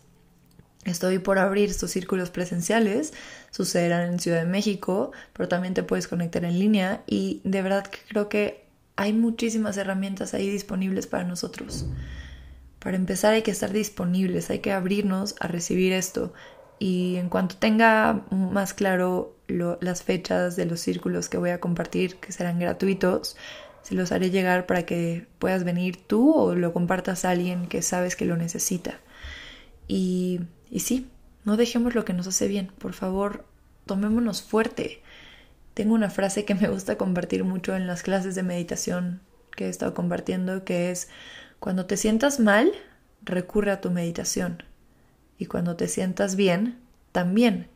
Estoy 0.86 1.18
por 1.18 1.40
abrir 1.40 1.68
estos 1.68 1.90
círculos 1.90 2.30
presenciales, 2.30 3.12
sucederán 3.56 4.12
en 4.12 4.18
Ciudad 4.20 4.40
de 4.40 4.44
México, 4.44 5.12
pero 5.32 5.48
también 5.48 5.72
te 5.72 5.82
puedes 5.82 6.08
conectar 6.08 6.44
en 6.44 6.58
línea 6.58 7.02
y 7.06 7.40
de 7.42 7.62
verdad 7.62 7.86
que 7.86 8.00
creo 8.06 8.28
que 8.28 8.66
hay 8.96 9.14
muchísimas 9.14 9.78
herramientas 9.78 10.34
ahí 10.34 10.50
disponibles 10.50 11.06
para 11.06 11.24
nosotros. 11.24 11.86
Para 12.80 12.98
empezar 12.98 13.32
hay 13.32 13.40
que 13.40 13.50
estar 13.50 13.72
disponibles, 13.72 14.50
hay 14.50 14.58
que 14.58 14.72
abrirnos 14.72 15.36
a 15.40 15.48
recibir 15.48 15.94
esto 15.94 16.34
y 16.78 17.16
en 17.16 17.30
cuanto 17.30 17.56
tenga 17.56 18.26
más 18.30 18.74
claro 18.74 19.34
las 19.48 20.02
fechas 20.02 20.56
de 20.56 20.66
los 20.66 20.80
círculos 20.80 21.30
que 21.30 21.38
voy 21.38 21.48
a 21.48 21.58
compartir, 21.58 22.16
que 22.16 22.32
serán 22.32 22.58
gratuitos, 22.58 23.38
se 23.80 23.94
los 23.94 24.12
haré 24.12 24.30
llegar 24.30 24.66
para 24.66 24.84
que 24.84 25.26
puedas 25.38 25.64
venir 25.64 25.96
tú 26.06 26.34
o 26.34 26.54
lo 26.54 26.74
compartas 26.74 27.24
a 27.24 27.30
alguien 27.30 27.68
que 27.68 27.80
sabes 27.80 28.16
que 28.16 28.26
lo 28.26 28.36
necesita. 28.36 29.00
Y 29.88 30.40
y 30.70 30.80
sí, 30.80 31.08
no 31.46 31.56
dejemos 31.56 31.94
lo 31.94 32.04
que 32.04 32.12
nos 32.12 32.26
hace 32.26 32.48
bien, 32.48 32.72
por 32.78 32.92
favor, 32.92 33.46
tomémonos 33.86 34.42
fuerte. 34.42 35.00
Tengo 35.74 35.94
una 35.94 36.10
frase 36.10 36.44
que 36.44 36.56
me 36.56 36.68
gusta 36.68 36.98
compartir 36.98 37.44
mucho 37.44 37.76
en 37.76 37.86
las 37.86 38.02
clases 38.02 38.34
de 38.34 38.42
meditación 38.42 39.20
que 39.54 39.66
he 39.66 39.68
estado 39.68 39.94
compartiendo, 39.94 40.64
que 40.64 40.90
es, 40.90 41.08
cuando 41.60 41.86
te 41.86 41.96
sientas 41.96 42.40
mal, 42.40 42.72
recurre 43.22 43.70
a 43.70 43.80
tu 43.80 43.92
meditación. 43.92 44.64
Y 45.38 45.46
cuando 45.46 45.76
te 45.76 45.86
sientas 45.86 46.34
bien, 46.34 46.80
también. 47.12 47.68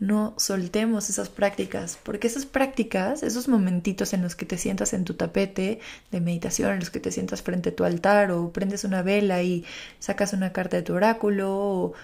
No 0.00 0.32
soltemos 0.38 1.10
esas 1.10 1.28
prácticas, 1.28 1.98
porque 2.02 2.28
esas 2.28 2.46
prácticas, 2.46 3.22
esos 3.22 3.48
momentitos 3.48 4.14
en 4.14 4.22
los 4.22 4.34
que 4.34 4.46
te 4.46 4.56
sientas 4.56 4.94
en 4.94 5.04
tu 5.04 5.12
tapete 5.12 5.80
de 6.10 6.20
meditación, 6.22 6.72
en 6.72 6.78
los 6.78 6.90
que 6.90 7.00
te 7.00 7.10
sientas 7.10 7.42
frente 7.42 7.70
a 7.70 7.76
tu 7.76 7.84
altar 7.84 8.30
o 8.30 8.50
prendes 8.50 8.84
una 8.84 9.02
vela 9.02 9.42
y 9.42 9.66
sacas 9.98 10.32
una 10.32 10.52
carta 10.52 10.76
de 10.76 10.84
tu 10.84 10.94
oráculo 10.94 11.52
o, 11.52 11.94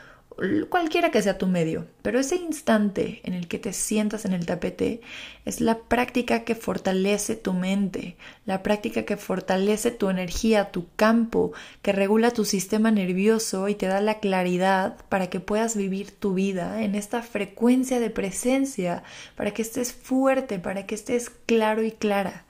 cualquiera 0.68 1.10
que 1.10 1.22
sea 1.22 1.38
tu 1.38 1.46
medio, 1.46 1.86
pero 2.02 2.18
ese 2.18 2.36
instante 2.36 3.20
en 3.22 3.34
el 3.34 3.46
que 3.46 3.58
te 3.58 3.72
sientas 3.72 4.24
en 4.24 4.32
el 4.32 4.46
tapete 4.46 5.00
es 5.44 5.60
la 5.60 5.78
práctica 5.78 6.44
que 6.44 6.56
fortalece 6.56 7.36
tu 7.36 7.52
mente, 7.52 8.16
la 8.44 8.62
práctica 8.62 9.04
que 9.04 9.16
fortalece 9.16 9.92
tu 9.92 10.10
energía, 10.10 10.72
tu 10.72 10.88
campo, 10.96 11.52
que 11.82 11.92
regula 11.92 12.32
tu 12.32 12.44
sistema 12.44 12.90
nervioso 12.90 13.68
y 13.68 13.76
te 13.76 13.86
da 13.86 14.00
la 14.00 14.18
claridad 14.18 14.96
para 15.08 15.28
que 15.28 15.38
puedas 15.40 15.76
vivir 15.76 16.10
tu 16.10 16.34
vida 16.34 16.82
en 16.82 16.96
esta 16.96 17.22
frecuencia 17.22 18.00
de 18.00 18.10
presencia, 18.10 19.04
para 19.36 19.52
que 19.52 19.62
estés 19.62 19.92
fuerte, 19.92 20.58
para 20.58 20.84
que 20.86 20.96
estés 20.96 21.30
claro 21.46 21.84
y 21.84 21.92
clara. 21.92 22.44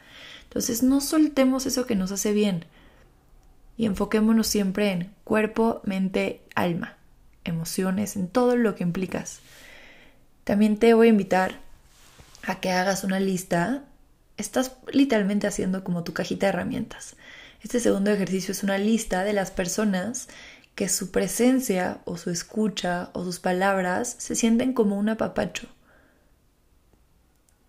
Entonces 0.44 0.82
no 0.82 1.00
soltemos 1.00 1.66
eso 1.66 1.86
que 1.86 1.96
nos 1.96 2.12
hace 2.12 2.32
bien 2.32 2.64
y 3.76 3.86
enfoquémonos 3.86 4.46
siempre 4.46 4.92
en 4.92 5.10
cuerpo, 5.24 5.82
mente, 5.84 6.40
alma 6.54 6.96
emociones, 7.44 8.16
en 8.16 8.28
todo 8.28 8.56
lo 8.56 8.74
que 8.74 8.82
implicas. 8.82 9.40
También 10.44 10.78
te 10.78 10.94
voy 10.94 11.06
a 11.06 11.10
invitar 11.10 11.60
a 12.42 12.60
que 12.60 12.70
hagas 12.70 13.04
una 13.04 13.20
lista. 13.20 13.84
Estás 14.36 14.72
literalmente 14.92 15.46
haciendo 15.46 15.84
como 15.84 16.04
tu 16.04 16.12
cajita 16.12 16.46
de 16.46 16.50
herramientas. 16.50 17.16
Este 17.62 17.80
segundo 17.80 18.10
ejercicio 18.10 18.52
es 18.52 18.62
una 18.62 18.76
lista 18.76 19.24
de 19.24 19.32
las 19.32 19.50
personas 19.50 20.28
que 20.74 20.88
su 20.88 21.10
presencia 21.10 22.00
o 22.04 22.16
su 22.16 22.30
escucha 22.30 23.10
o 23.12 23.24
sus 23.24 23.40
palabras 23.40 24.16
se 24.18 24.34
sienten 24.34 24.72
como 24.72 24.98
un 24.98 25.08
apapacho. 25.08 25.68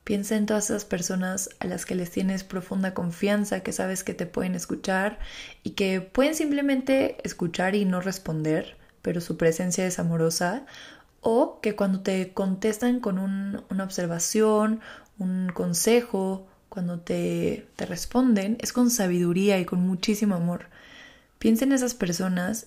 Piensa 0.04 0.36
en 0.36 0.46
todas 0.46 0.70
esas 0.70 0.86
personas 0.86 1.50
a 1.60 1.66
las 1.66 1.86
que 1.86 1.96
les 1.96 2.12
tienes 2.12 2.44
profunda 2.44 2.94
confianza, 2.94 3.62
que 3.62 3.72
sabes 3.72 4.04
que 4.04 4.14
te 4.14 4.28
pueden 4.28 4.54
escuchar 4.54 5.18
y 5.64 5.72
que 5.72 6.02
pueden 6.02 6.36
simplemente 6.36 7.18
escuchar 7.24 7.74
y 7.74 7.86
no 7.86 8.02
responder, 8.02 8.78
pero 9.06 9.22
su 9.22 9.38
presencia 9.38 9.86
es 9.86 10.00
amorosa, 10.00 10.66
o 11.22 11.60
que 11.62 11.76
cuando 11.76 12.00
te 12.00 12.34
contestan 12.34 13.00
con 13.00 13.20
una 13.20 13.84
observación, 13.84 14.82
un 15.20 15.52
consejo, 15.54 16.48
cuando 16.70 17.00
te, 17.00 17.68
te 17.76 17.86
responden, 17.86 18.58
es 18.62 18.74
con 18.74 18.90
sabiduría 18.90 19.60
y 19.60 19.66
con 19.66 19.86
muchísimo 19.86 20.34
amor. 20.34 20.70
Piensa 21.38 21.66
en 21.66 21.74
esas 21.74 21.94
personas 21.94 22.66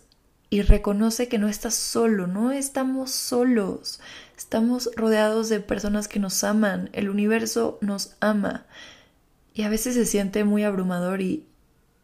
y 0.48 0.62
reconoce 0.62 1.26
que 1.26 1.38
no 1.38 1.48
estás 1.48 1.74
solo, 1.74 2.28
no 2.28 2.52
estamos 2.52 3.10
solos, 3.10 3.98
estamos 4.36 4.90
rodeados 4.94 5.48
de 5.48 5.58
personas 5.58 6.06
que 6.06 6.20
nos 6.20 6.44
aman, 6.44 6.88
el 6.92 7.08
universo 7.08 7.78
nos 7.80 8.14
ama 8.20 8.64
y 9.54 9.62
a 9.62 9.68
veces 9.70 9.96
se 9.96 10.06
siente 10.06 10.44
muy 10.44 10.62
abrumador 10.62 11.20
y, 11.20 11.46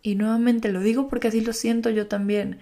y 0.03 0.17
nuevamente 0.17 0.73
lo 0.73 0.81
digo 0.81 1.09
porque 1.09 1.29
así 1.29 1.41
lo 1.41 1.53
siento 1.53 1.89
yo 1.91 2.09
también. 2.09 2.59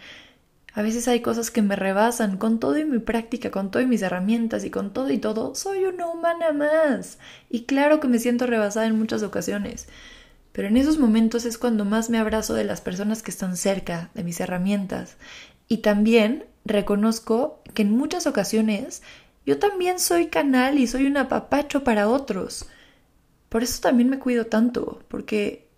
A 0.74 0.82
veces 0.82 1.06
hay 1.06 1.20
cosas 1.20 1.50
que 1.50 1.61
me 1.61 1.76
rebasan 1.76 2.38
con 2.38 2.58
todo 2.58 2.78
y 2.78 2.85
mi 2.85 2.98
práctica, 2.98 3.50
con 3.50 3.70
todo 3.70 3.82
y 3.82 3.87
mis 3.87 4.02
herramientas 4.02 4.64
y 4.64 4.70
con 4.70 4.92
todo 4.92 5.11
y 5.11 5.18
todo. 5.18 5.54
Soy 5.54 5.85
una 5.85 6.06
humana 6.06 6.52
más. 6.52 7.18
Y 7.50 7.64
claro 7.64 8.00
que 8.00 8.08
me 8.08 8.18
siento 8.18 8.46
rebasada 8.46 8.87
en 8.87 8.98
muchas 8.98 9.22
ocasiones. 9.22 9.87
Pero 10.52 10.68
en 10.68 10.76
esos 10.78 10.98
momentos 10.98 11.44
es 11.44 11.58
cuando 11.58 11.85
más 11.85 12.08
me 12.08 12.18
abrazo 12.18 12.54
de 12.54 12.64
las 12.64 12.80
personas 12.80 13.22
que 13.22 13.30
están 13.30 13.56
cerca, 13.56 14.11
de 14.14 14.24
mis 14.24 14.40
herramientas. 14.40 15.16
Y 15.68 15.78
también 15.78 16.46
reconozco 16.64 17.62
que 17.74 17.82
en 17.82 17.90
muchas 17.90 18.26
ocasiones 18.26 19.02
yo 19.44 19.58
también 19.58 19.98
soy 19.98 20.28
canal 20.28 20.78
y 20.78 20.87
soy 20.87 21.06
un 21.06 21.16
apapacho 21.16 21.85
para 21.85 22.08
otros. 22.08 22.66
Por 23.48 23.62
eso 23.62 23.80
también 23.82 24.08
me 24.08 24.18
cuido 24.18 24.46
tanto, 24.46 25.02
porque 25.08 25.68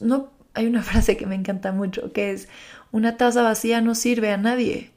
no 0.00 0.35
hay 0.56 0.66
una 0.66 0.82
frase 0.90 1.16
que 1.16 1.26
me 1.26 1.36
encanta 1.36 1.70
mucho, 1.70 2.12
que 2.12 2.32
es 2.32 2.48
una 2.90 3.16
taza 3.16 3.42
vacía 3.42 3.80
no 3.80 3.94
sirve 3.94 4.32
a 4.32 4.36
nadie. 4.36 4.90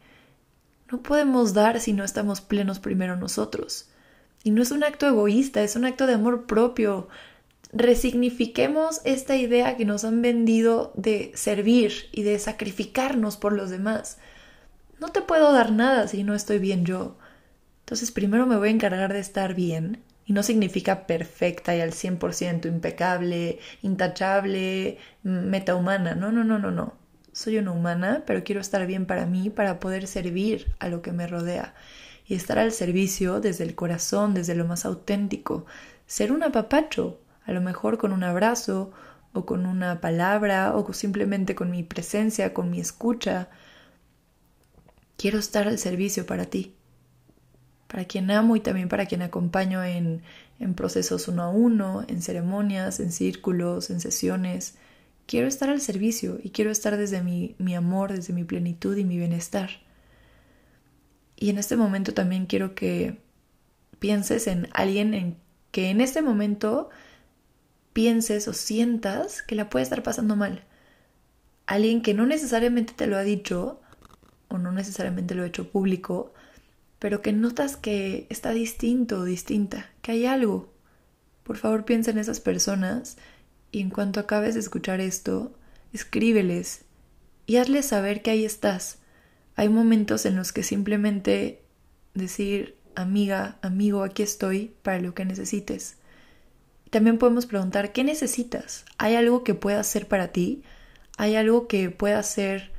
No 0.91 1.03
podemos 1.03 1.53
dar 1.53 1.79
si 1.79 1.93
no 1.93 2.03
estamos 2.03 2.41
plenos 2.41 2.79
primero 2.79 3.15
nosotros. 3.15 3.89
Y 4.43 4.51
no 4.51 4.61
es 4.61 4.71
un 4.71 4.83
acto 4.83 5.07
egoísta, 5.07 5.61
es 5.61 5.75
un 5.75 5.85
acto 5.85 6.07
de 6.07 6.13
amor 6.13 6.47
propio. 6.47 7.09
Resignifiquemos 7.73 9.01
esta 9.03 9.35
idea 9.35 9.77
que 9.77 9.85
nos 9.85 10.03
han 10.05 10.21
vendido 10.21 10.91
de 10.95 11.31
servir 11.35 12.09
y 12.11 12.23
de 12.23 12.39
sacrificarnos 12.39 13.37
por 13.37 13.53
los 13.53 13.69
demás. 13.69 14.17
No 14.99 15.09
te 15.09 15.21
puedo 15.21 15.51
dar 15.51 15.71
nada 15.71 16.07
si 16.07 16.23
no 16.23 16.33
estoy 16.33 16.57
bien 16.57 16.85
yo. 16.85 17.17
Entonces 17.81 18.11
primero 18.11 18.47
me 18.47 18.57
voy 18.57 18.69
a 18.69 18.71
encargar 18.71 19.13
de 19.13 19.19
estar 19.19 19.53
bien 19.53 20.03
y 20.29 20.33
no 20.33 20.43
significa 20.43 21.07
perfecta 21.07 21.75
y 21.75 21.81
al 21.81 21.91
100% 21.91 22.67
impecable, 22.67 23.57
intachable, 23.81 24.99
metahumana. 25.23 26.13
No, 26.13 26.31
no, 26.31 26.43
no, 26.43 26.59
no, 26.59 26.69
no. 26.69 26.93
Soy 27.31 27.57
una 27.57 27.71
humana, 27.71 28.21
pero 28.27 28.43
quiero 28.43 28.61
estar 28.61 28.85
bien 28.85 29.07
para 29.07 29.25
mí, 29.25 29.49
para 29.49 29.79
poder 29.79 30.05
servir 30.05 30.71
a 30.77 30.87
lo 30.87 31.01
que 31.01 31.13
me 31.13 31.25
rodea 31.25 31.73
y 32.27 32.35
estar 32.35 32.59
al 32.59 32.71
servicio 32.73 33.39
desde 33.39 33.63
el 33.63 33.73
corazón, 33.73 34.35
desde 34.35 34.53
lo 34.53 34.65
más 34.65 34.85
auténtico. 34.85 35.65
Ser 36.05 36.31
un 36.31 36.43
apapacho, 36.43 37.19
a 37.47 37.51
lo 37.51 37.61
mejor 37.61 37.97
con 37.97 38.13
un 38.13 38.23
abrazo 38.23 38.91
o 39.33 39.47
con 39.47 39.65
una 39.65 39.99
palabra 39.99 40.75
o 40.75 40.93
simplemente 40.93 41.55
con 41.55 41.71
mi 41.71 41.81
presencia, 41.81 42.53
con 42.53 42.69
mi 42.69 42.79
escucha. 42.79 43.49
Quiero 45.17 45.39
estar 45.39 45.67
al 45.67 45.79
servicio 45.79 46.27
para 46.27 46.45
ti, 46.45 46.75
para 47.89 48.05
quien 48.05 48.29
amo 48.29 48.55
y 48.55 48.59
también 48.59 48.87
para 48.87 49.07
quien 49.07 49.23
acompaño 49.23 49.83
en, 49.83 50.21
en 50.59 50.75
procesos 50.75 51.27
uno 51.27 51.41
a 51.41 51.49
uno, 51.49 52.05
en 52.07 52.21
ceremonias, 52.21 52.99
en 52.99 53.11
círculos, 53.11 53.89
en 53.89 53.99
sesiones. 53.99 54.75
Quiero 55.25 55.47
estar 55.47 55.69
al 55.69 55.81
servicio 55.81 56.39
y 56.43 56.51
quiero 56.51 56.69
estar 56.69 56.97
desde 56.97 57.23
mi, 57.23 57.55
mi 57.57 57.75
amor, 57.75 58.13
desde 58.13 58.31
mi 58.31 58.43
plenitud 58.43 58.95
y 58.95 59.03
mi 59.03 59.17
bienestar. 59.17 59.71
Y 61.35 61.49
en 61.49 61.57
este 61.57 61.77
momento 61.77 62.13
también 62.13 62.45
quiero 62.45 62.75
que 62.75 63.17
pienses 63.97 64.45
en 64.45 64.69
alguien 64.73 65.15
en 65.15 65.37
que 65.71 65.89
en 65.89 65.99
este 65.99 66.21
momento 66.21 66.89
pienses 67.93 68.47
o 68.47 68.53
sientas 68.53 69.41
que 69.41 69.55
la 69.55 69.69
puede 69.69 69.83
estar 69.83 70.03
pasando 70.03 70.35
mal. 70.35 70.63
Alguien 71.65 72.03
que 72.03 72.13
no 72.13 72.27
necesariamente 72.27 72.93
te 72.93 73.07
lo 73.07 73.17
ha 73.17 73.23
dicho 73.23 73.81
o 74.47 74.59
no 74.59 74.71
necesariamente 74.71 75.33
lo 75.33 75.43
ha 75.43 75.47
hecho 75.47 75.71
público, 75.71 76.33
pero 76.99 77.21
que 77.21 77.31
notas 77.31 77.77
que 77.77 78.27
está 78.29 78.51
distinto 78.51 79.19
o 79.19 79.23
distinta, 79.23 79.89
que 80.01 80.11
hay 80.11 80.25
algo. 80.25 80.71
Por 81.43 81.57
favor 81.57 81.85
piensa 81.85 82.11
en 82.11 82.17
esas 82.17 82.39
personas 82.41 83.17
y 83.71 83.81
en 83.81 83.89
cuanto 83.89 84.19
acabes 84.19 84.53
de 84.53 84.59
escuchar 84.59 84.99
esto, 84.99 85.53
escríbeles 85.93 86.85
y 87.45 87.57
hazles 87.57 87.87
saber 87.87 88.21
que 88.21 88.31
ahí 88.31 88.45
estás. 88.45 88.99
Hay 89.55 89.69
momentos 89.69 90.25
en 90.25 90.35
los 90.35 90.51
que 90.51 90.63
simplemente 90.63 91.63
decir, 92.13 92.77
amiga, 92.95 93.57
amigo, 93.61 94.03
aquí 94.03 94.23
estoy 94.23 94.73
para 94.83 94.99
lo 94.99 95.13
que 95.13 95.25
necesites. 95.25 95.97
También 96.89 97.17
podemos 97.17 97.45
preguntar, 97.45 97.91
¿qué 97.91 98.03
necesitas? 98.03 98.85
¿Hay 98.97 99.15
algo 99.15 99.43
que 99.43 99.53
pueda 99.53 99.79
hacer 99.79 100.07
para 100.07 100.29
ti? 100.29 100.63
¿Hay 101.17 101.35
algo 101.35 101.67
que 101.67 101.89
pueda 101.89 102.19
hacer 102.19 102.71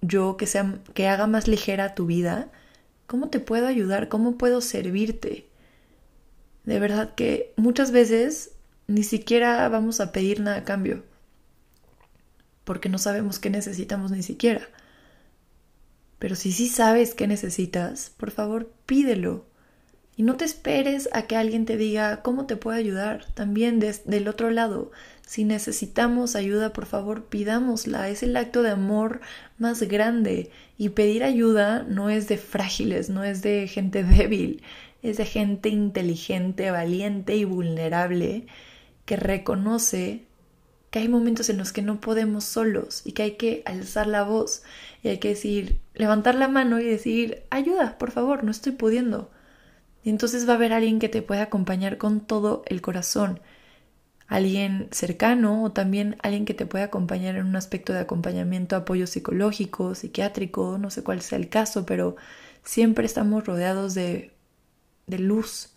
yo 0.00 0.36
que, 0.36 0.46
sea, 0.46 0.78
que 0.94 1.08
haga 1.08 1.26
más 1.26 1.48
ligera 1.48 1.94
tu 1.94 2.06
vida? 2.06 2.50
¿Cómo 3.06 3.28
te 3.28 3.40
puedo 3.40 3.66
ayudar? 3.66 4.08
¿Cómo 4.08 4.36
puedo 4.36 4.60
servirte? 4.60 5.46
De 6.64 6.80
verdad 6.80 7.14
que 7.14 7.52
muchas 7.56 7.92
veces 7.92 8.52
ni 8.88 9.04
siquiera 9.04 9.68
vamos 9.68 10.00
a 10.00 10.12
pedir 10.12 10.40
nada 10.40 10.58
a 10.58 10.64
cambio, 10.64 11.04
porque 12.64 12.88
no 12.88 12.98
sabemos 12.98 13.38
qué 13.38 13.50
necesitamos 13.50 14.10
ni 14.10 14.22
siquiera. 14.22 14.68
Pero 16.18 16.34
si 16.34 16.50
sí 16.52 16.68
sabes 16.68 17.14
qué 17.14 17.26
necesitas, 17.26 18.10
por 18.16 18.30
favor 18.30 18.72
pídelo. 18.86 19.44
Y 20.16 20.22
no 20.22 20.36
te 20.36 20.46
esperes 20.46 21.10
a 21.12 21.22
que 21.22 21.36
alguien 21.36 21.66
te 21.66 21.76
diga 21.76 22.22
cómo 22.22 22.46
te 22.46 22.56
puedo 22.56 22.76
ayudar. 22.76 23.26
También 23.34 23.78
del 23.80 24.28
otro 24.28 24.50
lado, 24.50 24.90
si 25.26 25.44
necesitamos 25.44 26.36
ayuda, 26.36 26.72
por 26.72 26.86
favor, 26.86 27.24
pidámosla. 27.26 28.08
Es 28.08 28.22
el 28.22 28.36
acto 28.36 28.62
de 28.62 28.70
amor 28.70 29.20
más 29.58 29.82
grande. 29.82 30.50
Y 30.78 30.90
pedir 30.90 31.22
ayuda 31.22 31.82
no 31.82 32.08
es 32.08 32.28
de 32.28 32.38
frágiles, 32.38 33.10
no 33.10 33.24
es 33.24 33.42
de 33.42 33.68
gente 33.68 34.04
débil, 34.04 34.62
es 35.02 35.18
de 35.18 35.26
gente 35.26 35.68
inteligente, 35.68 36.70
valiente 36.70 37.36
y 37.36 37.44
vulnerable 37.44 38.46
que 39.04 39.16
reconoce 39.16 40.24
que 40.90 41.00
hay 41.00 41.08
momentos 41.08 41.50
en 41.50 41.58
los 41.58 41.72
que 41.72 41.82
no 41.82 42.00
podemos 42.00 42.44
solos 42.44 43.02
y 43.04 43.12
que 43.12 43.22
hay 43.22 43.32
que 43.32 43.62
alzar 43.66 44.06
la 44.06 44.22
voz 44.22 44.62
y 45.02 45.08
hay 45.08 45.18
que 45.18 45.28
decir, 45.28 45.78
levantar 45.94 46.34
la 46.36 46.48
mano 46.48 46.80
y 46.80 46.84
decir, 46.84 47.42
ayuda, 47.50 47.98
por 47.98 48.10
favor, 48.12 48.44
no 48.44 48.50
estoy 48.50 48.72
pudiendo. 48.72 49.30
Y 50.06 50.10
entonces 50.10 50.48
va 50.48 50.52
a 50.52 50.54
haber 50.54 50.72
alguien 50.72 51.00
que 51.00 51.08
te 51.08 51.20
pueda 51.20 51.42
acompañar 51.42 51.98
con 51.98 52.20
todo 52.20 52.62
el 52.66 52.80
corazón, 52.80 53.40
alguien 54.28 54.88
cercano 54.92 55.64
o 55.64 55.72
también 55.72 56.16
alguien 56.22 56.44
que 56.44 56.54
te 56.54 56.64
pueda 56.64 56.84
acompañar 56.84 57.34
en 57.34 57.44
un 57.46 57.56
aspecto 57.56 57.92
de 57.92 57.98
acompañamiento, 58.00 58.76
apoyo 58.76 59.08
psicológico, 59.08 59.96
psiquiátrico, 59.96 60.78
no 60.78 60.90
sé 60.90 61.02
cuál 61.02 61.22
sea 61.22 61.38
el 61.38 61.48
caso, 61.48 61.86
pero 61.86 62.14
siempre 62.62 63.04
estamos 63.04 63.44
rodeados 63.46 63.94
de, 63.94 64.30
de 65.08 65.18
luz. 65.18 65.72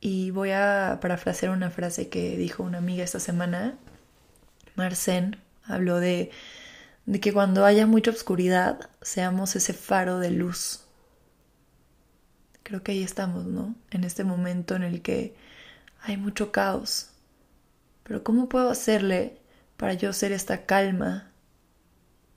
Y 0.00 0.30
voy 0.30 0.50
a 0.50 0.98
parafrasear 1.00 1.50
una 1.52 1.70
frase 1.70 2.08
que 2.08 2.36
dijo 2.36 2.62
una 2.62 2.78
amiga 2.78 3.02
esta 3.02 3.18
semana, 3.20 3.76
Marcen, 4.76 5.38
habló 5.64 5.98
de 6.00 6.30
de 7.06 7.20
que 7.20 7.32
cuando 7.32 7.64
haya 7.64 7.86
mucha 7.86 8.12
oscuridad 8.12 8.90
seamos 9.02 9.56
ese 9.56 9.72
faro 9.74 10.20
de 10.20 10.30
luz. 10.30 10.81
Creo 12.62 12.82
que 12.82 12.92
ahí 12.92 13.02
estamos, 13.02 13.44
¿no? 13.46 13.74
En 13.90 14.04
este 14.04 14.24
momento 14.24 14.76
en 14.76 14.82
el 14.82 15.02
que 15.02 15.34
hay 16.02 16.16
mucho 16.16 16.52
caos. 16.52 17.10
Pero 18.04 18.22
¿cómo 18.22 18.48
puedo 18.48 18.70
hacerle 18.70 19.38
para 19.76 19.94
yo 19.94 20.12
ser 20.12 20.32
esta 20.32 20.66
calma, 20.66 21.30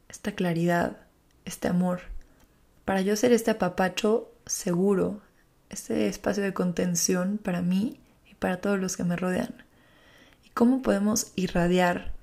esta 0.10 0.34
claridad, 0.34 0.98
este 1.46 1.68
amor? 1.68 2.02
Para 2.86 3.02
yo 3.02 3.16
ser 3.16 3.34
este 3.34 3.52
apapacho 3.52 4.32
seguro, 4.46 5.22
este 5.70 6.08
espacio 6.08 6.44
de 6.44 6.54
contención 6.54 7.38
para 7.38 7.62
mí 7.62 8.00
y 8.30 8.36
para 8.36 8.62
todos 8.62 8.80
los 8.80 8.98
que 8.98 9.04
me 9.04 9.16
rodean. 9.16 9.64
¿Y 10.44 10.50
cómo 10.50 10.82
podemos 10.82 11.32
irradiar 11.36 12.14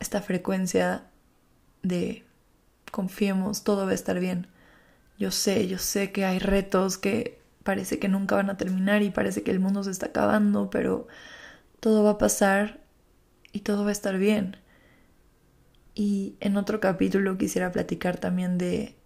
esta 0.00 0.22
frecuencia 0.22 1.04
de 1.82 2.24
confiemos, 2.90 3.64
todo 3.64 3.84
va 3.84 3.92
a 3.92 3.94
estar 3.94 4.18
bien. 4.18 4.46
Yo 5.18 5.30
sé, 5.30 5.68
yo 5.68 5.78
sé 5.78 6.12
que 6.12 6.24
hay 6.24 6.38
retos 6.38 6.98
que 6.98 7.40
parece 7.64 7.98
que 7.98 8.08
nunca 8.08 8.36
van 8.36 8.50
a 8.50 8.56
terminar 8.56 9.02
y 9.02 9.10
parece 9.10 9.42
que 9.42 9.50
el 9.50 9.60
mundo 9.60 9.84
se 9.84 9.90
está 9.90 10.06
acabando, 10.06 10.70
pero 10.70 11.08
todo 11.80 12.04
va 12.04 12.12
a 12.12 12.18
pasar 12.18 12.80
y 13.52 13.60
todo 13.60 13.84
va 13.84 13.90
a 13.90 13.92
estar 13.92 14.18
bien. 14.18 14.56
Y 15.94 16.36
en 16.40 16.56
otro 16.56 16.80
capítulo 16.80 17.36
quisiera 17.38 17.72
platicar 17.72 18.18
también 18.18 18.58
de 18.58 18.98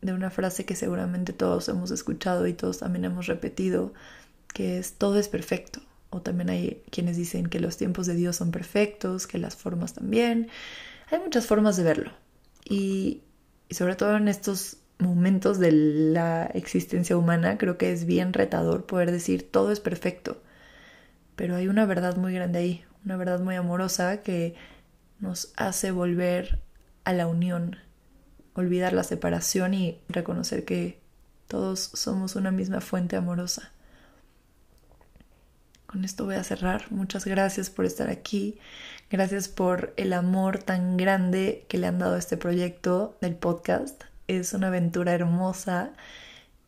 de 0.00 0.12
una 0.12 0.30
frase 0.30 0.64
que 0.64 0.76
seguramente 0.76 1.32
todos 1.32 1.68
hemos 1.68 1.90
escuchado 1.90 2.46
y 2.46 2.54
todos 2.54 2.78
también 2.78 3.04
hemos 3.04 3.26
repetido, 3.26 3.92
que 4.54 4.78
es 4.78 4.94
todo 4.94 5.18
es 5.18 5.28
perfecto. 5.28 5.80
O 6.10 6.22
también 6.22 6.50
hay 6.50 6.82
quienes 6.90 7.16
dicen 7.16 7.46
que 7.46 7.60
los 7.60 7.76
tiempos 7.76 8.06
de 8.06 8.14
Dios 8.14 8.36
son 8.36 8.50
perfectos, 8.50 9.26
que 9.26 9.38
las 9.38 9.56
formas 9.56 9.94
también. 9.94 10.48
Hay 11.10 11.20
muchas 11.20 11.46
formas 11.46 11.76
de 11.76 11.84
verlo 11.84 12.12
y, 12.64 13.22
sobre 13.70 13.96
todo 13.96 14.16
en 14.16 14.28
estos 14.28 14.78
momentos 14.98 15.58
de 15.58 15.72
la 15.72 16.44
existencia 16.46 17.16
humana 17.16 17.58
creo 17.58 17.78
que 17.78 17.92
es 17.92 18.04
bien 18.04 18.32
retador 18.32 18.86
poder 18.86 19.10
decir 19.10 19.50
todo 19.50 19.72
es 19.72 19.80
perfecto, 19.80 20.42
pero 21.36 21.56
hay 21.56 21.68
una 21.68 21.86
verdad 21.86 22.16
muy 22.16 22.34
grande 22.34 22.58
ahí, 22.58 22.84
una 23.04 23.16
verdad 23.16 23.40
muy 23.40 23.54
amorosa 23.54 24.22
que 24.22 24.54
nos 25.20 25.52
hace 25.56 25.90
volver 25.90 26.60
a 27.04 27.12
la 27.12 27.26
unión, 27.26 27.76
olvidar 28.54 28.92
la 28.92 29.04
separación 29.04 29.74
y 29.74 30.00
reconocer 30.08 30.64
que 30.64 31.00
todos 31.48 31.80
somos 31.80 32.36
una 32.36 32.50
misma 32.50 32.80
fuente 32.80 33.16
amorosa. 33.16 33.72
Con 35.86 36.04
esto 36.04 36.24
voy 36.24 36.36
a 36.36 36.44
cerrar. 36.44 36.92
Muchas 36.92 37.24
gracias 37.24 37.68
por 37.68 37.84
estar 37.84 38.08
aquí. 38.08 38.60
Gracias 39.10 39.48
por 39.48 39.92
el 39.96 40.12
amor 40.12 40.58
tan 40.58 40.96
grande 40.96 41.64
que 41.66 41.78
le 41.78 41.88
han 41.88 41.98
dado 41.98 42.14
a 42.14 42.18
este 42.18 42.36
proyecto 42.36 43.16
del 43.20 43.34
podcast. 43.34 44.04
Es 44.28 44.52
una 44.52 44.68
aventura 44.68 45.12
hermosa. 45.12 45.90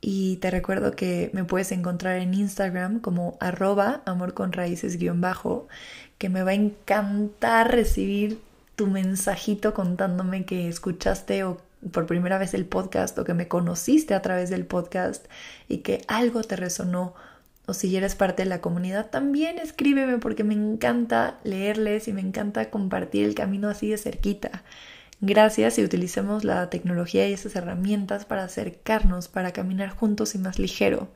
Y 0.00 0.38
te 0.38 0.50
recuerdo 0.50 0.96
que 0.96 1.30
me 1.32 1.44
puedes 1.44 1.70
encontrar 1.70 2.18
en 2.18 2.34
Instagram 2.34 2.98
como 2.98 3.36
arroba 3.38 4.02
amor 4.06 4.34
con 4.34 4.52
raíces 4.52 4.98
guion 4.98 5.20
bajo, 5.20 5.68
que 6.18 6.28
me 6.30 6.42
va 6.42 6.50
a 6.50 6.54
encantar 6.54 7.70
recibir 7.70 8.40
tu 8.74 8.88
mensajito 8.88 9.72
contándome 9.72 10.44
que 10.44 10.66
escuchaste 10.66 11.44
o 11.44 11.58
por 11.92 12.06
primera 12.06 12.38
vez 12.38 12.54
el 12.54 12.64
podcast 12.64 13.16
o 13.20 13.24
que 13.24 13.34
me 13.34 13.46
conociste 13.46 14.14
a 14.14 14.22
través 14.22 14.50
del 14.50 14.66
podcast 14.66 15.26
y 15.68 15.78
que 15.78 16.02
algo 16.08 16.42
te 16.42 16.56
resonó 16.56 17.14
o 17.66 17.74
si 17.74 17.96
eres 17.96 18.14
parte 18.14 18.42
de 18.42 18.48
la 18.48 18.60
comunidad, 18.60 19.10
también 19.10 19.58
escríbeme 19.58 20.18
porque 20.18 20.44
me 20.44 20.54
encanta 20.54 21.38
leerles 21.44 22.08
y 22.08 22.12
me 22.12 22.20
encanta 22.20 22.70
compartir 22.70 23.24
el 23.24 23.34
camino 23.34 23.68
así 23.68 23.88
de 23.88 23.98
cerquita. 23.98 24.64
Gracias 25.20 25.78
y 25.78 25.84
utilicemos 25.84 26.42
la 26.42 26.68
tecnología 26.68 27.28
y 27.28 27.32
esas 27.32 27.54
herramientas 27.54 28.24
para 28.24 28.44
acercarnos, 28.44 29.28
para 29.28 29.52
caminar 29.52 29.90
juntos 29.90 30.34
y 30.34 30.38
más 30.38 30.58
ligero. 30.58 31.12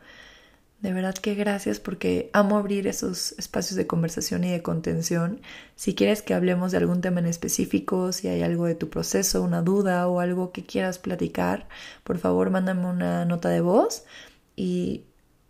De 0.80 0.92
verdad 0.92 1.14
que 1.14 1.34
gracias 1.34 1.80
porque 1.80 2.30
amo 2.32 2.58
abrir 2.58 2.86
esos 2.86 3.32
espacios 3.32 3.76
de 3.76 3.86
conversación 3.88 4.44
y 4.44 4.52
de 4.52 4.62
contención. 4.62 5.40
Si 5.74 5.94
quieres 5.94 6.22
que 6.22 6.34
hablemos 6.34 6.70
de 6.70 6.78
algún 6.78 7.00
tema 7.00 7.18
en 7.18 7.26
específico, 7.26 8.12
si 8.12 8.28
hay 8.28 8.42
algo 8.42 8.66
de 8.66 8.74
tu 8.74 8.90
proceso, 8.90 9.42
una 9.42 9.62
duda 9.62 10.06
o 10.06 10.20
algo 10.20 10.52
que 10.52 10.64
quieras 10.64 10.98
platicar, 11.00 11.66
por 12.04 12.18
favor 12.18 12.50
mándame 12.50 12.86
una 12.86 13.24
nota 13.24 13.48
de 13.48 13.62
voz 13.62 14.04
y 14.54 15.05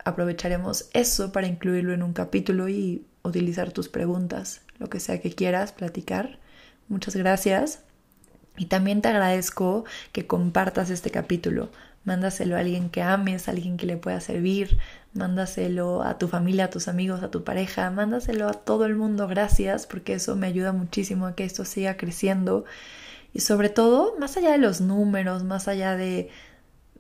aprovecharemos 0.06 0.88
eso 0.92 1.32
para 1.32 1.48
incluirlo 1.48 1.92
en 1.92 2.04
un 2.04 2.12
capítulo 2.12 2.68
y 2.68 3.04
utilizar 3.24 3.72
tus 3.72 3.88
preguntas, 3.88 4.60
lo 4.78 4.88
que 4.88 5.00
sea 5.00 5.20
que 5.20 5.32
quieras 5.32 5.72
platicar. 5.72 6.38
Muchas 6.88 7.16
gracias. 7.16 7.80
Y 8.56 8.66
también 8.66 9.02
te 9.02 9.08
agradezco 9.08 9.84
que 10.12 10.24
compartas 10.24 10.90
este 10.90 11.10
capítulo. 11.10 11.70
Mándaselo 12.04 12.54
a 12.54 12.60
alguien 12.60 12.88
que 12.88 13.02
ames, 13.02 13.48
a 13.48 13.50
alguien 13.50 13.76
que 13.76 13.86
le 13.86 13.96
pueda 13.96 14.20
servir, 14.20 14.78
mándaselo 15.12 16.04
a 16.04 16.18
tu 16.18 16.28
familia, 16.28 16.66
a 16.66 16.70
tus 16.70 16.86
amigos, 16.86 17.24
a 17.24 17.32
tu 17.32 17.42
pareja, 17.42 17.90
mándaselo 17.90 18.48
a 18.48 18.52
todo 18.52 18.86
el 18.86 18.94
mundo, 18.94 19.26
gracias, 19.26 19.88
porque 19.88 20.14
eso 20.14 20.36
me 20.36 20.46
ayuda 20.46 20.70
muchísimo 20.70 21.26
a 21.26 21.34
que 21.34 21.44
esto 21.44 21.64
siga 21.64 21.96
creciendo. 21.96 22.64
Y 23.34 23.40
sobre 23.40 23.70
todo, 23.70 24.14
más 24.20 24.36
allá 24.36 24.52
de 24.52 24.58
los 24.58 24.80
números, 24.80 25.42
más 25.42 25.66
allá 25.66 25.96
de, 25.96 26.30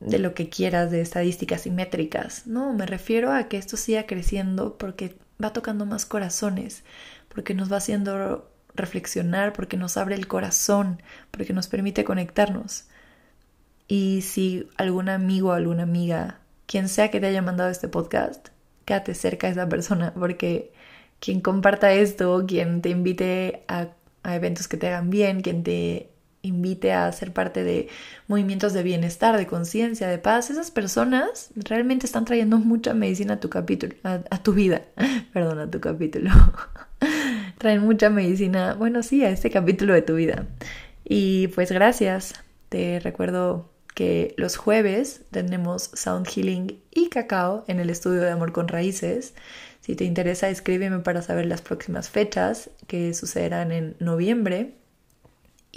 de 0.00 0.18
lo 0.18 0.34
que 0.34 0.48
quieras, 0.48 0.90
de 0.90 1.00
estadísticas 1.00 1.66
y 1.66 1.70
métricas, 1.70 2.46
no, 2.46 2.72
me 2.72 2.86
refiero 2.86 3.32
a 3.32 3.48
que 3.48 3.56
esto 3.56 3.76
siga 3.76 4.06
creciendo 4.06 4.76
porque 4.78 5.16
va 5.42 5.52
tocando 5.52 5.86
más 5.86 6.06
corazones, 6.06 6.84
porque 7.28 7.54
nos 7.54 7.72
va 7.72 7.78
haciendo 7.78 8.50
reflexionar, 8.74 9.52
porque 9.52 9.76
nos 9.76 9.96
abre 9.96 10.14
el 10.14 10.26
corazón, 10.26 11.02
porque 11.30 11.52
nos 11.52 11.68
permite 11.68 12.04
conectarnos. 12.04 12.84
Y 13.88 14.22
si 14.22 14.68
algún 14.76 15.08
amigo 15.08 15.50
o 15.50 15.52
alguna 15.52 15.84
amiga, 15.84 16.40
quien 16.66 16.88
sea 16.88 17.10
que 17.10 17.20
te 17.20 17.26
haya 17.26 17.42
mandado 17.42 17.70
este 17.70 17.88
podcast, 17.88 18.48
quédate 18.84 19.14
cerca 19.14 19.46
de 19.46 19.54
esa 19.54 19.68
persona, 19.68 20.12
porque 20.14 20.72
quien 21.20 21.40
comparta 21.40 21.92
esto, 21.92 22.44
quien 22.46 22.82
te 22.82 22.90
invite 22.90 23.64
a, 23.68 23.88
a 24.22 24.34
eventos 24.36 24.68
que 24.68 24.76
te 24.76 24.88
hagan 24.88 25.10
bien, 25.10 25.40
quien 25.40 25.62
te 25.62 26.10
invite 26.46 26.92
a 26.92 27.10
ser 27.12 27.32
parte 27.32 27.64
de 27.64 27.88
movimientos 28.28 28.72
de 28.72 28.82
bienestar, 28.82 29.36
de 29.36 29.46
conciencia, 29.46 30.08
de 30.08 30.18
paz, 30.18 30.50
esas 30.50 30.70
personas 30.70 31.50
realmente 31.56 32.06
están 32.06 32.24
trayendo 32.24 32.58
mucha 32.58 32.94
medicina 32.94 33.34
a 33.34 33.40
tu 33.40 33.50
capítulo, 33.50 33.94
a, 34.02 34.42
tu 34.42 34.52
vida, 34.52 34.82
perdón, 35.32 35.58
a 35.58 35.70
tu 35.70 35.80
capítulo. 35.80 36.30
Traen 37.58 37.82
mucha 37.82 38.10
medicina, 38.10 38.74
bueno, 38.74 39.02
sí, 39.02 39.24
a 39.24 39.30
este 39.30 39.50
capítulo 39.50 39.94
de 39.94 40.02
tu 40.02 40.14
vida. 40.14 40.46
Y 41.04 41.48
pues 41.48 41.70
gracias. 41.70 42.34
Te 42.68 42.98
recuerdo 43.00 43.70
que 43.94 44.34
los 44.36 44.56
jueves 44.56 45.22
tenemos 45.30 45.90
Sound 45.94 46.26
Healing 46.26 46.78
y 46.90 47.08
Cacao 47.08 47.64
en 47.66 47.80
el 47.80 47.88
estudio 47.88 48.20
de 48.20 48.30
Amor 48.30 48.52
con 48.52 48.68
Raíces. 48.68 49.34
Si 49.80 49.94
te 49.94 50.04
interesa, 50.04 50.50
escríbeme 50.50 50.98
para 50.98 51.22
saber 51.22 51.46
las 51.46 51.62
próximas 51.62 52.10
fechas 52.10 52.70
que 52.88 53.14
sucederán 53.14 53.72
en 53.72 53.96
noviembre. 54.00 54.74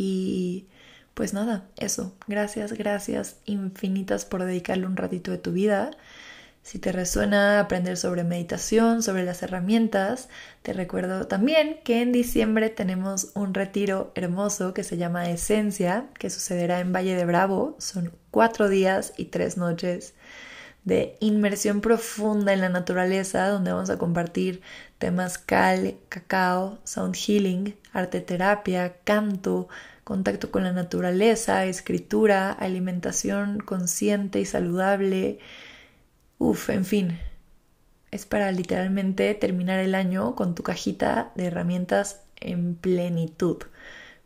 Y 0.01 0.65
pues 1.13 1.33
nada, 1.33 1.65
eso. 1.75 2.15
Gracias, 2.25 2.71
gracias 2.71 3.35
infinitas 3.43 4.23
por 4.23 4.45
dedicarle 4.45 4.85
un 4.85 4.95
ratito 4.95 5.29
de 5.29 5.37
tu 5.39 5.51
vida. 5.51 5.91
Si 6.63 6.79
te 6.79 6.93
resuena 6.93 7.59
aprender 7.59 7.97
sobre 7.97 8.23
meditación, 8.23 9.03
sobre 9.03 9.25
las 9.25 9.43
herramientas, 9.43 10.29
te 10.61 10.71
recuerdo 10.71 11.27
también 11.27 11.81
que 11.83 12.01
en 12.01 12.13
diciembre 12.13 12.69
tenemos 12.69 13.31
un 13.35 13.53
retiro 13.53 14.13
hermoso 14.15 14.73
que 14.73 14.85
se 14.85 14.95
llama 14.95 15.29
Esencia, 15.29 16.07
que 16.17 16.29
sucederá 16.29 16.79
en 16.79 16.93
Valle 16.93 17.17
de 17.17 17.25
Bravo. 17.25 17.75
Son 17.79 18.13
cuatro 18.31 18.69
días 18.69 19.11
y 19.17 19.25
tres 19.25 19.57
noches 19.57 20.13
de 20.85 21.17
inmersión 21.19 21.81
profunda 21.81 22.53
en 22.53 22.61
la 22.61 22.69
naturaleza, 22.69 23.49
donde 23.49 23.73
vamos 23.73 23.89
a 23.89 23.97
compartir 23.97 24.61
temas 24.99 25.37
cal, 25.37 25.95
cacao, 26.09 26.77
sound 26.83 27.15
healing, 27.15 27.75
arte 27.93 28.21
terapia, 28.21 28.97
canto, 29.03 29.67
contacto 30.03 30.51
con 30.51 30.63
la 30.63 30.73
naturaleza, 30.73 31.65
escritura, 31.65 32.51
alimentación 32.51 33.59
consciente 33.59 34.39
y 34.39 34.45
saludable. 34.45 35.39
Uf, 36.37 36.69
en 36.69 36.85
fin, 36.85 37.19
es 38.11 38.25
para 38.25 38.51
literalmente 38.51 39.33
terminar 39.35 39.79
el 39.79 39.95
año 39.95 40.35
con 40.35 40.53
tu 40.55 40.63
cajita 40.63 41.31
de 41.35 41.45
herramientas 41.45 42.21
en 42.41 42.75
plenitud, 42.75 43.57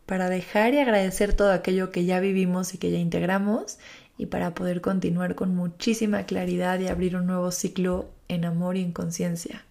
para 0.06 0.28
dejar 0.28 0.74
y 0.74 0.78
agradecer 0.78 1.34
todo 1.34 1.52
aquello 1.52 1.92
que 1.92 2.04
ya 2.04 2.20
vivimos 2.20 2.74
y 2.74 2.78
que 2.78 2.90
ya 2.90 2.98
integramos 2.98 3.78
y 4.18 4.26
para 4.26 4.54
poder 4.54 4.80
continuar 4.80 5.34
con 5.34 5.54
muchísima 5.54 6.24
claridad 6.24 6.78
y 6.80 6.88
abrir 6.88 7.16
un 7.16 7.26
nuevo 7.26 7.50
ciclo 7.50 8.10
en 8.28 8.44
amor 8.44 8.76
y 8.76 8.82
en 8.82 8.92
conciencia. 8.92 9.64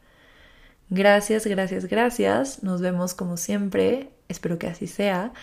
Gracias, 0.94 1.48
gracias, 1.48 1.88
gracias. 1.88 2.62
Nos 2.62 2.80
vemos 2.80 3.16
como 3.16 3.36
siempre, 3.36 4.10
espero 4.30 4.60
que 4.60 4.68
así 4.68 4.86
sea, 4.86 5.34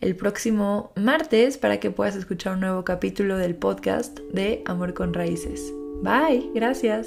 el 0.00 0.16
próximo 0.16 0.90
martes 0.96 1.58
para 1.58 1.78
que 1.78 1.92
puedas 1.92 2.16
escuchar 2.16 2.54
un 2.54 2.60
nuevo 2.60 2.84
capítulo 2.84 3.36
del 3.36 3.54
podcast 3.54 4.18
de 4.32 4.62
Amor 4.66 4.94
con 4.94 5.14
Raíces. 5.14 5.72
Bye, 6.02 6.50
gracias. 6.54 7.06